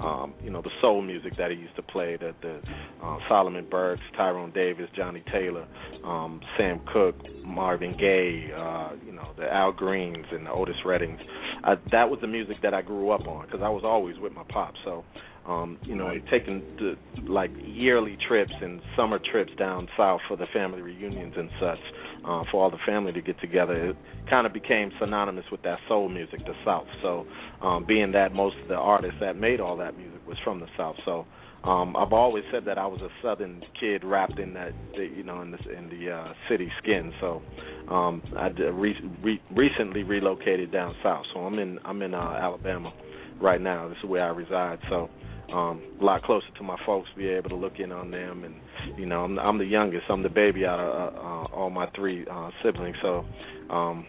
um, 0.00 0.34
you 0.42 0.50
know, 0.50 0.60
the 0.60 0.70
soul 0.80 1.00
music 1.00 1.32
that 1.38 1.50
he 1.50 1.56
used 1.56 1.74
to 1.76 1.82
play, 1.82 2.16
the, 2.16 2.34
the 2.42 2.60
uh, 3.02 3.18
Solomon 3.28 3.66
Burkes, 3.70 4.02
Tyrone 4.16 4.52
Davis, 4.52 4.88
Johnnie 4.94 5.24
Taylor, 5.32 5.66
um, 6.04 6.40
Sam 6.56 6.80
Cooke, 6.92 7.16
Marvin 7.44 7.96
Gaye, 7.98 8.50
uh, 8.54 8.90
you 9.06 9.12
know, 9.12 9.28
the 9.38 9.50
Al 9.52 9.72
Greens 9.72 10.26
and 10.32 10.46
the 10.46 10.50
Otis 10.50 10.76
Reddings. 10.84 11.18
I, 11.64 11.76
that 11.92 12.10
was 12.10 12.18
the 12.20 12.26
music 12.26 12.56
that 12.62 12.74
I 12.74 12.82
grew 12.82 13.10
up 13.10 13.26
on 13.26 13.46
because 13.46 13.60
I 13.62 13.68
was 13.68 13.82
always 13.84 14.18
with 14.18 14.32
my 14.32 14.44
pop. 14.48 14.74
So, 14.84 15.04
um, 15.46 15.78
you 15.82 15.94
know, 15.94 16.12
taking 16.30 16.62
the, 16.78 16.96
like 17.28 17.52
yearly 17.62 18.16
trips 18.28 18.52
and 18.60 18.80
summer 18.96 19.20
trips 19.30 19.52
down 19.58 19.86
south 19.96 20.20
for 20.26 20.36
the 20.36 20.46
family 20.52 20.82
reunions 20.82 21.34
and 21.36 21.50
such 21.60 21.78
uh, 22.24 22.42
for 22.50 22.62
all 22.64 22.70
the 22.70 22.78
family 22.86 23.12
to 23.12 23.22
get 23.22 23.38
together. 23.40 23.90
It 23.90 23.96
kind 24.28 24.46
of 24.46 24.52
became 24.52 24.90
synonymous 24.98 25.44
with 25.52 25.62
that 25.62 25.78
soul 25.88 26.08
music, 26.08 26.40
the 26.46 26.54
South. 26.64 26.86
So, 27.02 27.24
um, 27.60 27.84
being 27.86 28.12
that 28.12 28.32
most 28.32 28.56
of 28.62 28.68
the 28.68 28.74
artists 28.74 29.16
that 29.20 29.36
made 29.36 29.60
all 29.60 29.76
that 29.76 29.96
music 29.96 30.26
was 30.26 30.36
from 30.42 30.60
the 30.60 30.66
South, 30.76 30.96
so 31.04 31.26
um, 31.64 31.96
I've 31.96 32.12
always 32.12 32.44
said 32.52 32.64
that 32.66 32.78
I 32.78 32.86
was 32.86 33.00
a 33.00 33.08
Southern 33.22 33.60
kid 33.80 34.04
wrapped 34.04 34.38
in 34.38 34.54
that, 34.54 34.72
you 34.94 35.24
know, 35.24 35.42
in 35.42 35.50
the 35.50 35.58
in 35.76 35.88
the 35.88 36.12
uh, 36.12 36.32
city 36.48 36.70
skin. 36.82 37.12
So, 37.20 37.42
um, 37.88 38.22
I 38.36 38.48
re- 38.48 38.96
re- 39.22 39.42
recently 39.54 40.02
relocated 40.02 40.70
down 40.72 40.94
south, 41.02 41.24
so 41.32 41.40
I'm 41.40 41.58
in 41.58 41.78
I'm 41.84 42.02
in 42.02 42.14
uh, 42.14 42.38
Alabama 42.40 42.92
right 43.40 43.60
now. 43.60 43.88
This 43.88 43.98
is 44.02 44.08
where 44.08 44.24
I 44.24 44.28
reside. 44.28 44.78
So 44.88 45.10
um 45.52 45.82
a 46.00 46.04
lot 46.04 46.22
closer 46.22 46.46
to 46.56 46.62
my 46.62 46.76
folks 46.84 47.08
be 47.16 47.28
able 47.28 47.50
to 47.50 47.56
look 47.56 47.74
in 47.78 47.92
on 47.92 48.10
them. 48.10 48.44
And 48.44 48.54
you 48.98 49.06
know 49.06 49.24
i'm 49.24 49.38
i'm 49.38 49.58
the 49.58 49.64
youngest. 49.64 50.04
I'm 50.08 50.22
the 50.22 50.28
baby 50.28 50.64
out 50.64 50.80
of 50.80 51.14
uh, 51.14 51.18
uh, 51.18 51.56
all 51.56 51.70
my 51.70 51.86
three 51.94 52.26
uh 52.30 52.50
siblings. 52.64 52.96
So 53.02 53.24
um 53.70 54.06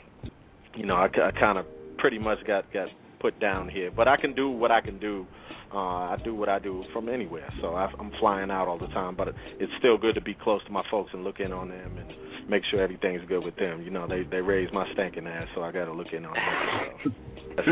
you 0.76 0.86
know 0.86 0.96
i, 0.96 1.06
I 1.06 1.32
kind 1.40 1.58
of 1.58 1.66
pretty 1.98 2.20
much 2.20 2.40
got 2.46 2.72
got 2.74 2.88
put 3.20 3.40
down 3.40 3.70
here. 3.70 3.92
But 3.96 4.08
i 4.08 4.18
can 4.18 4.36
do 4.36 4.50
what 4.50 4.72
i 4.72 4.82
can 4.82 5.00
do. 5.00 5.26
Uh 5.74 5.78
i 6.14 6.18
do 6.24 6.34
what 6.34 6.50
i 6.50 6.60
do 6.60 6.84
from 6.94 7.10
anywhere. 7.10 7.50
So 7.62 7.76
I, 7.76 7.92
i'm 8.00 8.12
flying 8.20 8.52
out 8.52 8.68
all 8.68 8.80
the 8.80 8.88
time. 8.88 9.16
But 9.16 9.30
it's 9.60 9.72
still 9.80 9.98
good 9.98 10.16
to 10.16 10.22
be 10.22 10.36
close 10.42 10.64
to 10.66 10.72
my 10.72 10.84
folks 10.90 11.12
and 11.14 11.24
look 11.24 11.40
in 11.40 11.52
on 11.52 11.70
them 11.70 11.98
and 11.98 12.50
make 12.50 12.64
sure 12.72 12.82
everything's 12.82 13.22
good 13.28 13.44
with 13.44 13.56
them. 13.58 13.82
You 13.84 13.92
know 13.92 14.08
they 14.08 14.24
they 14.24 14.42
raised 14.42 14.74
my 14.74 14.86
stinking 14.94 15.28
ass 15.28 15.48
so 15.56 15.62
i 15.62 15.72
got 15.72 15.86
to 15.86 15.94
look 15.94 16.14
in 16.14 16.26
on 16.26 16.34
them. 16.34 17.14
So. 17.58 17.64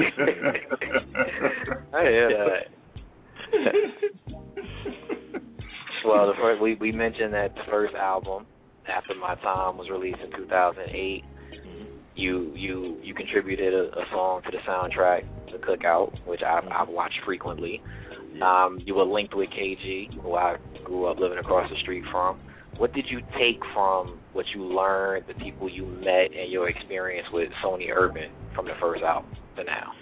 yeah. 1.93 2.84
well, 6.05 6.27
the 6.27 6.33
first 6.39 6.61
we 6.61 6.75
we 6.75 6.91
mentioned 6.91 7.33
that 7.33 7.55
the 7.55 7.61
first 7.69 7.95
album, 7.95 8.45
After 8.87 9.15
My 9.15 9.35
Time, 9.35 9.77
was 9.77 9.89
released 9.89 10.19
in 10.23 10.31
2008. 10.31 11.23
You 12.15 12.53
you 12.55 12.97
you 13.03 13.13
contributed 13.13 13.73
a, 13.73 13.99
a 13.99 14.05
song 14.11 14.41
to 14.43 14.51
the 14.51 14.59
soundtrack, 14.67 15.25
The 15.51 15.57
Cookout, 15.57 16.25
which 16.25 16.41
I've, 16.41 16.65
I've 16.71 16.89
watched 16.89 17.19
frequently. 17.25 17.81
Um, 18.41 18.79
you 18.85 18.95
were 18.95 19.05
linked 19.05 19.35
with 19.35 19.49
KG, 19.49 20.21
who 20.21 20.35
I 20.35 20.57
grew 20.83 21.05
up 21.05 21.19
living 21.19 21.37
across 21.37 21.69
the 21.69 21.77
street 21.81 22.03
from. 22.11 22.39
What 22.77 22.93
did 22.93 23.05
you 23.09 23.21
take 23.39 23.61
from 23.73 24.19
what 24.33 24.45
you 24.53 24.65
learned, 24.65 25.25
the 25.27 25.33
people 25.35 25.69
you 25.69 25.85
met, 25.85 26.31
and 26.37 26.51
your 26.51 26.69
experience 26.69 27.27
with 27.31 27.49
Sony 27.63 27.89
Urban 27.89 28.29
from 28.53 28.65
the 28.65 28.73
first 28.81 29.01
album 29.01 29.31
to 29.55 29.63
now? 29.63 29.93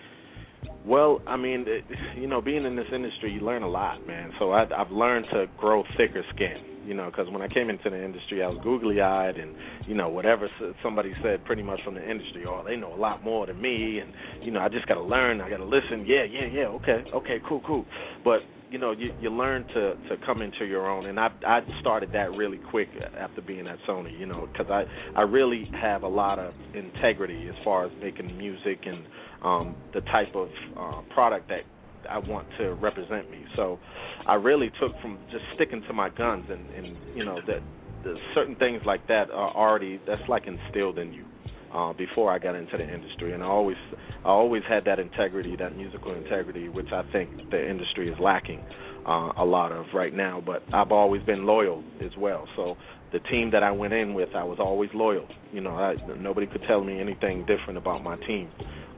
Well, 0.85 1.21
I 1.25 1.37
mean, 1.37 1.65
it, 1.67 1.85
you 2.17 2.27
know, 2.27 2.41
being 2.41 2.65
in 2.65 2.75
this 2.75 2.87
industry, 2.93 3.31
you 3.31 3.41
learn 3.41 3.63
a 3.63 3.69
lot, 3.69 4.05
man. 4.05 4.31
So 4.39 4.51
I, 4.51 4.65
I've 4.75 4.91
learned 4.91 5.25
to 5.33 5.45
grow 5.57 5.83
thicker 5.97 6.23
skin. 6.35 6.69
You 6.85 6.93
know, 6.93 7.05
because 7.05 7.31
when 7.31 7.41
I 7.41 7.47
came 7.47 7.69
into 7.69 7.89
the 7.89 8.03
industry, 8.03 8.43
I 8.43 8.47
was 8.47 8.59
googly-eyed, 8.61 9.37
and 9.37 9.55
you 9.87 9.95
know, 9.95 10.09
whatever 10.09 10.49
somebody 10.83 11.13
said, 11.23 11.45
pretty 11.45 11.63
much 11.63 11.79
from 11.85 11.95
the 11.95 12.03
industry, 12.03 12.43
oh, 12.45 12.61
they 12.67 12.75
know 12.75 12.93
a 12.93 12.99
lot 12.99 13.23
more 13.23 13.45
than 13.47 13.61
me, 13.61 13.99
and 13.99 14.11
you 14.43 14.51
know, 14.51 14.59
I 14.59 14.67
just 14.67 14.85
got 14.85 14.95
to 14.95 15.01
learn. 15.03 15.39
I 15.39 15.49
got 15.49 15.57
to 15.57 15.65
listen. 15.65 16.05
Yeah, 16.05 16.25
yeah, 16.29 16.47
yeah. 16.51 16.65
Okay, 16.65 17.05
okay, 17.15 17.37
cool, 17.47 17.61
cool. 17.65 17.85
But 18.25 18.41
you 18.69 18.79
know, 18.79 18.91
you 18.91 19.11
you 19.21 19.29
learn 19.29 19.65
to 19.67 19.93
to 20.09 20.17
come 20.25 20.41
into 20.41 20.65
your 20.65 20.89
own, 20.89 21.05
and 21.05 21.17
I 21.17 21.29
I 21.47 21.61
started 21.79 22.09
that 22.13 22.31
really 22.31 22.59
quick 22.69 22.89
after 23.17 23.41
being 23.41 23.65
at 23.67 23.77
Sony. 23.87 24.19
You 24.19 24.25
know, 24.25 24.49
because 24.51 24.69
I 24.69 24.83
I 25.17 25.21
really 25.21 25.69
have 25.79 26.03
a 26.03 26.07
lot 26.07 26.37
of 26.37 26.53
integrity 26.73 27.47
as 27.47 27.55
far 27.63 27.85
as 27.85 27.91
making 28.01 28.35
music 28.37 28.79
and 28.85 29.05
um, 29.43 29.75
the 29.93 30.01
type 30.01 30.35
of 30.35 30.49
uh, 30.77 31.01
product 31.13 31.49
that 31.49 31.61
I 32.09 32.17
want 32.17 32.47
to 32.57 32.73
represent 32.73 33.29
me. 33.31 33.45
So 33.55 33.79
I 34.27 34.35
really 34.35 34.71
took 34.79 34.91
from 35.01 35.19
just 35.31 35.43
sticking 35.55 35.83
to 35.87 35.93
my 35.93 36.09
guns 36.09 36.45
and, 36.49 36.69
and 36.71 36.97
you 37.15 37.25
know 37.25 37.39
that 37.47 37.59
the 38.03 38.15
certain 38.35 38.55
things 38.57 38.81
like 38.85 39.07
that 39.07 39.31
are 39.31 39.55
already 39.55 39.99
that's 40.05 40.21
like 40.27 40.43
instilled 40.47 40.99
in 40.99 41.13
you 41.13 41.25
uh, 41.73 41.93
before 41.93 42.31
I 42.31 42.39
got 42.39 42.55
into 42.55 42.77
the 42.77 42.83
industry, 42.93 43.33
and 43.33 43.41
I 43.41 43.47
always 43.47 43.77
I 44.23 44.29
always 44.29 44.63
had 44.67 44.85
that 44.85 44.99
integrity, 44.99 45.55
that 45.57 45.75
musical 45.75 46.13
integrity, 46.13 46.69
which 46.69 46.89
I 46.91 47.03
think 47.11 47.29
the 47.49 47.69
industry 47.69 48.09
is 48.09 48.15
lacking 48.19 48.63
uh, 49.07 49.31
a 49.37 49.45
lot 49.45 49.71
of 49.71 49.85
right 49.93 50.13
now. 50.13 50.41
But 50.45 50.63
I've 50.73 50.91
always 50.91 51.23
been 51.23 51.45
loyal 51.45 51.83
as 52.03 52.11
well. 52.17 52.47
So 52.55 52.75
the 53.11 53.19
team 53.19 53.51
that 53.51 53.63
I 53.63 53.71
went 53.71 53.93
in 53.93 54.13
with, 54.13 54.29
I 54.35 54.43
was 54.43 54.59
always 54.59 54.89
loyal. 54.93 55.27
You 55.51 55.61
know, 55.61 55.71
I, 55.71 55.95
nobody 56.19 56.47
could 56.47 56.61
tell 56.67 56.83
me 56.83 56.99
anything 56.99 57.45
different 57.45 57.77
about 57.77 58.03
my 58.03 58.17
team. 58.27 58.51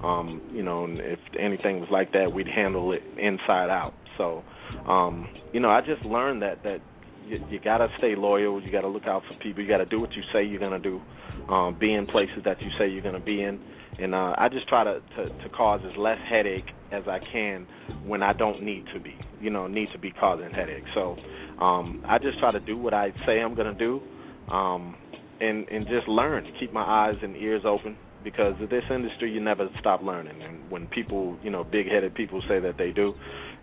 Um, 0.03 0.41
you 0.51 0.63
know, 0.63 0.84
and 0.84 0.99
if 0.99 1.19
anything 1.39 1.79
was 1.79 1.89
like 1.91 2.12
that, 2.13 2.31
we'd 2.34 2.47
handle 2.47 2.91
it 2.91 3.01
inside 3.17 3.69
out. 3.69 3.93
So, 4.17 4.43
um, 4.88 5.27
you 5.53 5.60
know, 5.60 5.69
I 5.69 5.81
just 5.81 6.05
learned 6.05 6.41
that 6.41 6.63
that 6.63 6.81
you, 7.25 7.39
you 7.49 7.60
gotta 7.60 7.88
stay 7.97 8.15
loyal. 8.15 8.62
You 8.62 8.71
gotta 8.71 8.88
look 8.88 9.08
out 9.08 9.23
for 9.27 9.36
people. 9.36 9.63
You 9.63 9.69
gotta 9.69 9.86
do 9.86 9.99
what 9.99 10.15
you 10.15 10.23
say 10.34 10.43
you're 10.43 10.60
gonna 10.60 10.79
do. 10.79 11.01
Um, 11.49 11.77
be 11.79 11.93
in 11.93 12.05
places 12.08 12.43
that 12.45 12.58
you 12.63 12.71
say 12.77 12.88
you're 12.89 13.01
gonna 13.01 13.19
be 13.19 13.41
in. 13.41 13.60
And 13.97 14.13
uh, 14.13 14.36
I 14.38 14.49
just 14.49 14.67
try 14.67 14.84
to, 14.84 15.01
to 15.15 15.29
to 15.43 15.49
cause 15.49 15.81
as 15.86 15.97
less 15.97 16.17
headache 16.29 16.65
as 16.91 17.03
I 17.08 17.19
can 17.31 17.67
when 18.03 18.21
I 18.21 18.34
don't 18.34 18.62
need 18.62 18.84
to 18.93 18.99
be. 18.99 19.15
You 19.39 19.49
know, 19.49 19.67
need 19.67 19.89
to 19.93 19.99
be 19.99 20.12
causing 20.12 20.51
headache. 20.51 20.84
So, 20.93 21.15
um, 21.60 22.01
I 22.08 22.17
just 22.19 22.39
try 22.39 22.51
to 22.51 22.60
do 22.60 22.77
what 22.77 22.93
I 22.93 23.12
say 23.25 23.41
I'm 23.41 23.55
gonna 23.55 23.73
do. 23.73 24.01
Um, 24.49 24.95
and 25.39 25.67
and 25.69 25.88
just 25.88 26.08
learn, 26.08 26.45
keep 26.60 26.71
my 26.73 26.84
eyes 26.84 27.15
and 27.21 27.36
ears 27.36 27.63
open, 27.65 27.97
because 28.25 28.55
of 28.61 28.69
this 28.69 28.83
industry 28.93 29.31
you 29.31 29.39
never 29.39 29.69
stop 29.79 30.01
learning 30.01 30.41
and 30.41 30.69
when 30.69 30.88
people 30.88 31.38
you 31.41 31.49
know 31.49 31.63
big 31.63 31.88
headed 31.88 32.13
people 32.13 32.41
say 32.49 32.59
that 32.59 32.77
they 32.77 32.91
do 32.91 33.13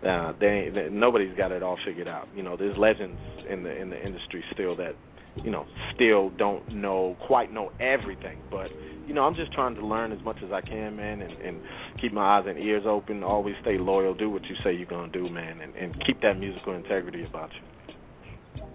uh 0.07 0.33
they, 0.39 0.71
they 0.73 0.87
nobody's 0.89 1.37
got 1.37 1.51
it 1.51 1.61
all 1.61 1.77
figured 1.85 2.07
out 2.07 2.27
you 2.35 2.41
know 2.41 2.57
there's 2.57 2.75
legends 2.77 3.19
in 3.47 3.61
the 3.61 3.79
in 3.79 3.91
the 3.91 4.03
industry 4.03 4.43
still 4.53 4.75
that 4.75 4.95
you 5.43 5.51
know 5.51 5.67
still 5.93 6.31
don't 6.31 6.67
know 6.73 7.15
quite 7.27 7.53
know 7.53 7.71
everything 7.79 8.39
but 8.49 8.71
you 9.05 9.13
know 9.13 9.23
i'm 9.23 9.35
just 9.35 9.51
trying 9.53 9.75
to 9.75 9.85
learn 9.85 10.11
as 10.11 10.23
much 10.23 10.37
as 10.43 10.51
i 10.51 10.61
can 10.61 10.95
man 10.95 11.21
and 11.21 11.33
and 11.41 11.61
keep 12.01 12.11
my 12.11 12.39
eyes 12.39 12.45
and 12.47 12.57
ears 12.57 12.83
open 12.87 13.21
always 13.23 13.55
stay 13.61 13.77
loyal 13.77 14.15
do 14.15 14.29
what 14.29 14.43
you 14.45 14.55
say 14.63 14.73
you're 14.73 14.85
going 14.87 15.11
to 15.11 15.19
do 15.19 15.29
man 15.29 15.61
and 15.61 15.75
and 15.75 15.93
keep 16.07 16.19
that 16.21 16.39
musical 16.39 16.73
integrity 16.73 17.23
about 17.25 17.49
you 17.53 18.65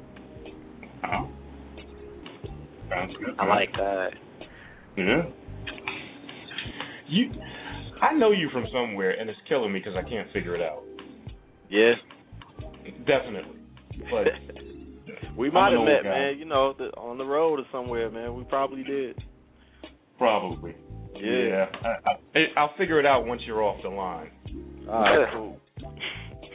oh. 1.11 1.29
Sounds 2.89 3.15
good. 3.19 3.35
I 3.39 3.47
like 3.47 3.73
that. 3.73 4.11
Yeah. 4.97 5.23
You, 7.09 7.31
I 8.03 8.15
know 8.15 8.31
you 8.31 8.49
from 8.53 8.67
somewhere, 8.73 9.19
and 9.19 9.29
it's 9.29 9.39
killing 9.49 9.73
me 9.73 9.81
because 9.81 9.97
I 9.97 10.09
can't 10.09 10.31
figure 10.33 10.55
it 10.55 10.63
out. 10.63 10.83
Yeah, 11.71 11.93
definitely. 13.07 13.61
But 14.11 14.29
we 15.37 15.51
might 15.51 15.73
have 15.73 15.85
met, 15.85 16.05
guy. 16.05 16.11
man. 16.11 16.39
You 16.39 16.45
know, 16.45 16.75
the, 16.77 16.87
on 16.97 17.19
the 17.19 17.25
road 17.25 17.61
or 17.61 17.65
somewhere, 17.73 18.11
man. 18.11 18.35
We 18.37 18.45
probably 18.45 18.85
did. 18.85 19.21
Probably. 20.19 20.75
Yeah. 21.15 21.67
I, 21.85 22.11
I, 22.57 22.63
will 22.63 22.71
figure 22.77 23.01
it 23.01 23.07
out 23.07 23.27
once 23.27 23.43
you're 23.47 23.63
off 23.63 23.83
the 23.83 23.89
line. 23.89 24.31
All 24.89 25.01
right, 25.01 25.29
cool. 25.33 25.61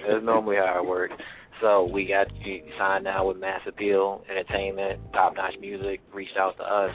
That's 0.07 0.23
normally 0.23 0.57
how 0.57 0.81
it 0.83 0.87
works. 0.87 1.13
So 1.61 1.85
we 1.85 2.05
got 2.05 2.27
you 2.45 2.63
signed 2.77 3.05
now 3.05 3.27
with 3.27 3.37
Mass 3.37 3.61
Appeal 3.67 4.23
Entertainment, 4.29 4.99
Top 5.13 5.35
Notch 5.35 5.53
Music, 5.61 6.01
reached 6.13 6.35
out 6.37 6.57
to 6.57 6.63
us 6.63 6.91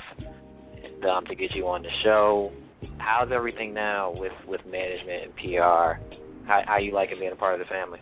um, 1.11 1.25
to 1.27 1.35
get 1.35 1.55
you 1.55 1.67
on 1.69 1.83
the 1.83 1.89
show 2.05 2.53
how's 3.09 3.33
everything 3.33 3.73
now 3.73 4.13
with 4.15 4.33
with 4.47 4.61
management 4.67 5.25
and 5.25 5.35
PR? 5.37 6.01
How 6.47 6.63
how 6.67 6.79
you 6.79 6.93
like 6.93 7.11
it 7.11 7.19
being 7.19 7.33
a 7.33 7.37
part 7.37 7.61
of 7.61 7.67
the 7.67 7.73
family? 7.73 8.01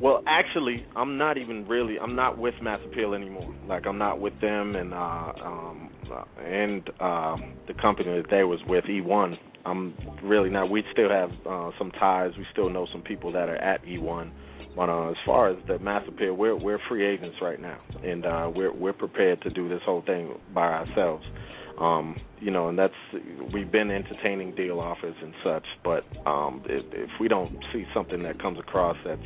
Well, 0.00 0.22
actually, 0.26 0.84
I'm 0.96 1.16
not 1.16 1.38
even 1.38 1.66
really. 1.68 1.96
I'm 1.98 2.16
not 2.16 2.36
with 2.36 2.54
Mass 2.60 2.80
Appeal 2.84 3.14
anymore. 3.14 3.54
Like 3.68 3.86
I'm 3.86 3.98
not 3.98 4.20
with 4.20 4.38
them, 4.40 4.74
and 4.74 4.92
uh, 4.92 5.32
um, 5.44 5.90
uh, 6.12 6.24
and 6.44 6.88
uh, 6.98 7.36
the 7.68 7.74
company 7.80 8.20
that 8.20 8.30
they 8.30 8.42
was 8.42 8.58
with, 8.66 8.84
E1. 8.84 9.36
I'm 9.64 9.94
really 10.24 10.50
not. 10.50 10.70
We 10.70 10.82
still 10.92 11.08
have 11.08 11.30
uh, 11.48 11.70
some 11.78 11.92
ties. 11.92 12.32
We 12.36 12.44
still 12.50 12.68
know 12.68 12.88
some 12.90 13.02
people 13.02 13.30
that 13.32 13.48
are 13.48 13.56
at 13.56 13.84
E1. 13.84 14.32
But 14.74 14.88
uh, 14.88 15.10
as 15.10 15.16
far 15.24 15.50
as 15.50 15.56
the 15.68 15.78
Mass 15.78 16.02
Appeal, 16.08 16.34
we're 16.34 16.56
we're 16.56 16.80
free 16.88 17.06
agents 17.06 17.36
right 17.40 17.60
now, 17.60 17.78
and 18.02 18.26
uh, 18.26 18.50
we're 18.52 18.72
we're 18.72 18.92
prepared 18.92 19.40
to 19.42 19.50
do 19.50 19.68
this 19.68 19.82
whole 19.84 20.02
thing 20.02 20.34
by 20.52 20.66
ourselves. 20.66 21.24
Um, 21.82 22.16
you 22.40 22.50
know, 22.50 22.68
and 22.68 22.78
that's 22.78 22.94
we've 23.52 23.70
been 23.70 23.90
entertaining 23.90 24.54
deal 24.54 24.78
offers 24.78 25.16
and 25.20 25.34
such, 25.44 25.64
but 25.82 26.04
um, 26.26 26.62
if, 26.66 26.84
if 26.92 27.10
we 27.20 27.26
don't 27.26 27.52
see 27.72 27.84
something 27.92 28.22
that 28.22 28.40
comes 28.40 28.58
across 28.58 28.96
that's 29.04 29.20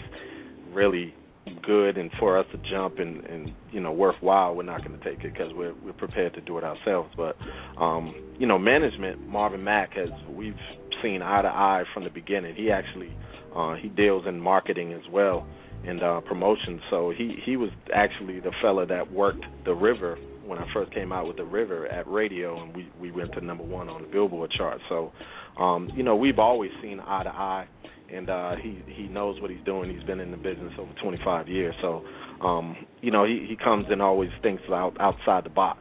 really 0.72 1.14
good 1.62 1.96
and 1.96 2.10
for 2.18 2.38
us 2.38 2.46
to 2.52 2.70
jump 2.70 2.98
and 2.98 3.24
and 3.24 3.52
you 3.72 3.80
know 3.80 3.92
worthwhile, 3.92 4.54
we're 4.54 4.62
not 4.62 4.86
going 4.86 4.98
to 4.98 5.04
take 5.04 5.22
it 5.24 5.32
because 5.34 5.52
we're 5.54 5.74
we're 5.84 5.92
prepared 5.92 6.32
to 6.34 6.40
do 6.40 6.56
it 6.56 6.64
ourselves. 6.64 7.12
But 7.16 7.36
um, 7.78 8.14
you 8.38 8.46
know, 8.46 8.58
management, 8.58 9.26
Marvin 9.28 9.62
Mack 9.62 9.92
has 9.94 10.08
we've 10.30 10.54
seen 11.02 11.20
eye 11.22 11.42
to 11.42 11.48
eye 11.48 11.84
from 11.92 12.04
the 12.04 12.10
beginning. 12.10 12.54
He 12.54 12.70
actually 12.70 13.14
uh, 13.54 13.74
he 13.74 13.88
deals 13.88 14.24
in 14.26 14.40
marketing 14.40 14.94
as 14.94 15.02
well 15.12 15.46
and 15.86 16.02
uh, 16.02 16.20
promotion. 16.22 16.80
So 16.90 17.12
he 17.16 17.36
he 17.44 17.56
was 17.56 17.70
actually 17.94 18.40
the 18.40 18.52
fella 18.62 18.86
that 18.86 19.12
worked 19.12 19.44
the 19.64 19.74
river 19.74 20.18
when 20.46 20.58
I 20.58 20.66
first 20.72 20.92
came 20.92 21.12
out 21.12 21.26
with 21.26 21.36
the 21.36 21.44
river 21.44 21.86
at 21.86 22.06
radio, 22.06 22.62
and 22.62 22.74
we 22.74 22.88
we 23.00 23.10
went 23.10 23.32
to 23.32 23.40
number 23.40 23.64
one 23.64 23.88
on 23.88 24.02
the 24.02 24.08
Billboard 24.08 24.50
chart. 24.50 24.80
So, 24.88 25.12
um, 25.58 25.90
you 25.94 26.02
know, 26.02 26.16
we've 26.16 26.38
always 26.38 26.70
seen 26.82 27.00
eye 27.00 27.24
to 27.24 27.30
eye, 27.30 27.66
and 28.12 28.30
uh, 28.30 28.56
he 28.56 28.82
he 28.86 29.08
knows 29.08 29.40
what 29.40 29.50
he's 29.50 29.64
doing. 29.64 29.94
He's 29.94 30.04
been 30.04 30.20
in 30.20 30.30
the 30.30 30.36
business 30.36 30.72
over 30.78 30.92
25 31.02 31.48
years. 31.48 31.74
So, 31.80 32.04
um, 32.40 32.76
you 33.00 33.10
know, 33.10 33.24
he 33.24 33.46
he 33.48 33.56
comes 33.56 33.86
and 33.90 34.00
always 34.00 34.30
thinks 34.42 34.62
out 34.70 34.96
outside 35.00 35.44
the 35.44 35.50
box. 35.50 35.80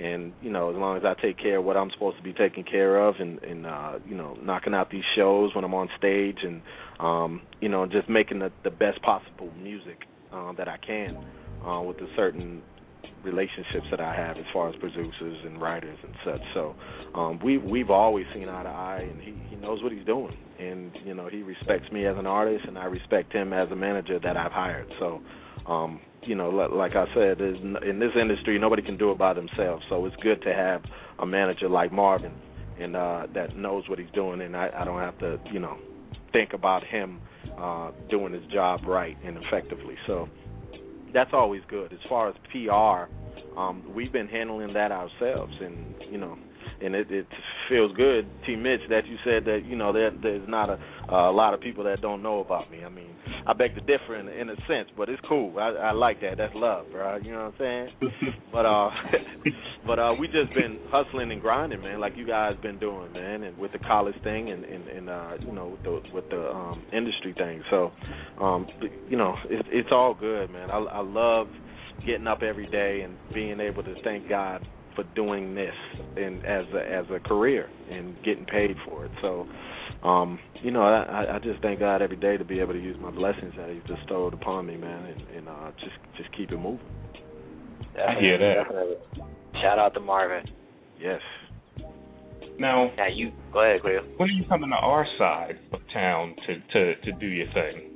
And 0.00 0.32
you 0.42 0.50
know, 0.50 0.70
as 0.70 0.76
long 0.76 0.96
as 0.96 1.04
I 1.04 1.14
take 1.20 1.38
care 1.38 1.58
of 1.58 1.64
what 1.64 1.76
I'm 1.76 1.90
supposed 1.92 2.16
to 2.16 2.22
be 2.22 2.32
taking 2.32 2.64
care 2.64 3.06
of, 3.06 3.16
and 3.18 3.38
and 3.42 3.66
uh, 3.66 3.98
you 4.08 4.16
know, 4.16 4.36
knocking 4.42 4.74
out 4.74 4.90
these 4.90 5.04
shows 5.16 5.54
when 5.54 5.64
I'm 5.64 5.74
on 5.74 5.88
stage, 5.98 6.38
and 6.42 6.60
um, 6.98 7.42
you 7.60 7.68
know, 7.68 7.86
just 7.86 8.08
making 8.08 8.40
the 8.40 8.50
the 8.64 8.70
best 8.70 9.00
possible 9.02 9.50
music 9.62 9.98
uh, 10.32 10.52
that 10.54 10.68
I 10.68 10.76
can 10.78 11.16
uh, 11.66 11.80
with 11.82 11.98
a 11.98 12.08
certain 12.16 12.62
relationships 13.24 13.86
that 13.90 14.00
I 14.00 14.14
have 14.14 14.36
as 14.36 14.44
far 14.52 14.68
as 14.68 14.76
producers 14.76 15.38
and 15.44 15.60
writers 15.60 15.98
and 16.02 16.14
such. 16.24 16.40
So 16.54 16.74
um, 17.14 17.40
we 17.44 17.58
we've 17.58 17.90
always 17.90 18.26
seen 18.34 18.48
eye 18.48 18.62
to 18.62 18.68
eye, 18.68 19.08
and 19.10 19.20
he 19.20 19.34
he 19.50 19.56
knows 19.56 19.82
what 19.82 19.92
he's 19.92 20.04
doing, 20.04 20.36
and 20.58 20.92
you 21.04 21.14
know 21.14 21.28
he 21.28 21.42
respects 21.42 21.90
me 21.92 22.06
as 22.06 22.16
an 22.16 22.26
artist, 22.26 22.64
and 22.66 22.78
I 22.78 22.84
respect 22.84 23.32
him 23.32 23.52
as 23.52 23.70
a 23.70 23.76
manager 23.76 24.18
that 24.18 24.36
I've 24.36 24.52
hired. 24.52 24.88
So. 24.98 25.20
Um, 25.66 26.00
you 26.24 26.34
know, 26.34 26.50
like 26.50 26.92
I 26.94 27.04
said, 27.14 27.40
in 27.40 27.98
this 27.98 28.10
industry, 28.20 28.58
nobody 28.58 28.82
can 28.82 28.96
do 28.96 29.10
it 29.10 29.18
by 29.18 29.32
themselves. 29.32 29.84
So 29.88 30.06
it's 30.06 30.16
good 30.22 30.40
to 30.42 30.52
have 30.54 30.82
a 31.18 31.26
manager 31.26 31.68
like 31.68 31.92
Marvin, 31.92 32.32
and 32.80 32.96
uh, 32.96 33.26
that 33.34 33.56
knows 33.56 33.88
what 33.88 33.98
he's 33.98 34.10
doing, 34.14 34.40
and 34.40 34.56
I, 34.56 34.70
I 34.76 34.84
don't 34.84 35.00
have 35.00 35.18
to, 35.18 35.40
you 35.52 35.58
know, 35.58 35.76
think 36.32 36.52
about 36.52 36.84
him 36.84 37.20
uh, 37.58 37.90
doing 38.10 38.32
his 38.32 38.44
job 38.52 38.80
right 38.86 39.16
and 39.24 39.36
effectively. 39.36 39.94
So 40.06 40.28
that's 41.12 41.32
always 41.32 41.62
good. 41.68 41.92
As 41.92 41.98
far 42.08 42.28
as 42.28 42.34
PR, 42.50 43.10
um, 43.58 43.84
we've 43.94 44.12
been 44.12 44.28
handling 44.28 44.72
that 44.74 44.92
ourselves, 44.92 45.54
and 45.60 45.94
you 46.10 46.18
know, 46.18 46.38
and 46.84 46.94
it, 46.94 47.10
it 47.10 47.26
feels 47.68 47.94
good, 47.96 48.26
T. 48.46 48.56
Mitch, 48.56 48.80
that 48.90 49.06
you 49.06 49.16
said 49.24 49.44
that 49.44 49.60
you 49.64 49.76
know 49.76 49.92
there, 49.92 50.10
there's 50.22 50.48
not 50.48 50.70
a, 50.70 50.78
a 51.08 51.32
lot 51.32 51.54
of 51.54 51.60
people 51.60 51.84
that 51.84 52.00
don't 52.00 52.22
know 52.22 52.40
about 52.40 52.70
me. 52.70 52.84
I 52.84 52.88
mean, 52.88 53.14
I 53.46 53.52
beg 53.52 53.74
to 53.74 53.80
differ 53.80 54.16
in, 54.16 54.28
in 54.28 54.50
a 54.50 54.56
sense, 54.68 54.88
but 54.96 55.08
it's 55.08 55.20
cool. 55.28 55.58
I, 55.58 55.68
I 55.70 55.92
like 55.92 56.20
that. 56.20 56.38
That's 56.38 56.54
love, 56.54 56.86
bro. 56.90 57.16
You 57.16 57.32
know 57.32 57.52
what 57.58 57.66
I'm 57.66 57.90
saying? 58.00 58.34
but 58.52 58.66
uh, 58.66 58.90
but 59.86 59.98
uh, 59.98 60.14
we 60.18 60.26
just 60.26 60.52
been 60.54 60.78
hustling 60.90 61.30
and 61.30 61.40
grinding, 61.40 61.80
man, 61.80 62.00
like 62.00 62.16
you 62.16 62.26
guys 62.26 62.54
been 62.62 62.78
doing, 62.78 63.12
man, 63.12 63.44
and 63.44 63.56
with 63.58 63.72
the 63.72 63.78
college 63.78 64.16
thing 64.22 64.50
and 64.50 64.64
and, 64.64 64.88
and 64.88 65.10
uh, 65.10 65.32
you 65.40 65.52
know 65.52 65.68
with 65.68 65.82
the 65.82 66.14
with 66.14 66.28
the 66.30 66.50
um, 66.50 66.82
industry 66.92 67.34
thing. 67.36 67.62
So, 67.70 67.92
um, 68.40 68.66
you 69.08 69.16
know, 69.16 69.36
it's 69.46 69.68
it's 69.70 69.88
all 69.92 70.14
good, 70.14 70.50
man. 70.50 70.70
I 70.70 70.78
I 70.78 71.00
love 71.00 71.48
getting 72.06 72.26
up 72.26 72.42
every 72.42 72.66
day 72.66 73.02
and 73.02 73.16
being 73.32 73.60
able 73.60 73.82
to 73.84 73.94
thank 74.02 74.28
God 74.28 74.66
for 74.94 75.04
doing 75.14 75.54
this 75.54 75.74
and 76.16 76.44
as 76.44 76.64
a 76.74 76.92
as 76.92 77.06
a 77.10 77.20
career 77.20 77.68
and 77.90 78.16
getting 78.24 78.44
paid 78.44 78.76
for 78.88 79.04
it. 79.04 79.10
So, 79.20 79.46
um, 80.06 80.38
you 80.62 80.70
know, 80.70 80.82
I, 80.82 81.36
I 81.36 81.38
just 81.38 81.62
thank 81.62 81.80
God 81.80 82.02
every 82.02 82.16
day 82.16 82.36
to 82.36 82.44
be 82.44 82.60
able 82.60 82.72
to 82.72 82.80
use 82.80 82.96
my 83.00 83.10
blessings 83.10 83.54
that 83.56 83.70
He's 83.70 83.96
bestowed 83.96 84.34
upon 84.34 84.66
me, 84.66 84.76
man, 84.76 85.04
and, 85.04 85.36
and 85.36 85.48
uh, 85.48 85.70
just 85.80 85.96
just 86.16 86.36
keep 86.36 86.50
it 86.50 86.58
moving. 86.58 86.86
Definitely, 87.94 88.16
I 88.16 88.20
hear 88.20 88.38
that. 88.38 88.64
Definitely. 88.64 88.96
Shout 89.60 89.78
out 89.78 89.94
to 89.94 90.00
Marvin. 90.00 90.50
Yes. 91.00 91.20
Now, 92.58 92.90
now 92.96 93.08
you 93.12 93.32
go 93.52 93.60
ahead, 93.60 93.80
Cleo. 93.82 94.02
When 94.16 94.28
are 94.28 94.32
you 94.32 94.44
coming 94.48 94.70
to 94.70 94.76
our 94.76 95.06
side 95.18 95.58
of 95.72 95.80
town 95.92 96.36
to 96.46 96.54
to 96.72 97.00
to 97.00 97.12
do 97.18 97.26
your 97.26 97.46
thing? 97.52 97.91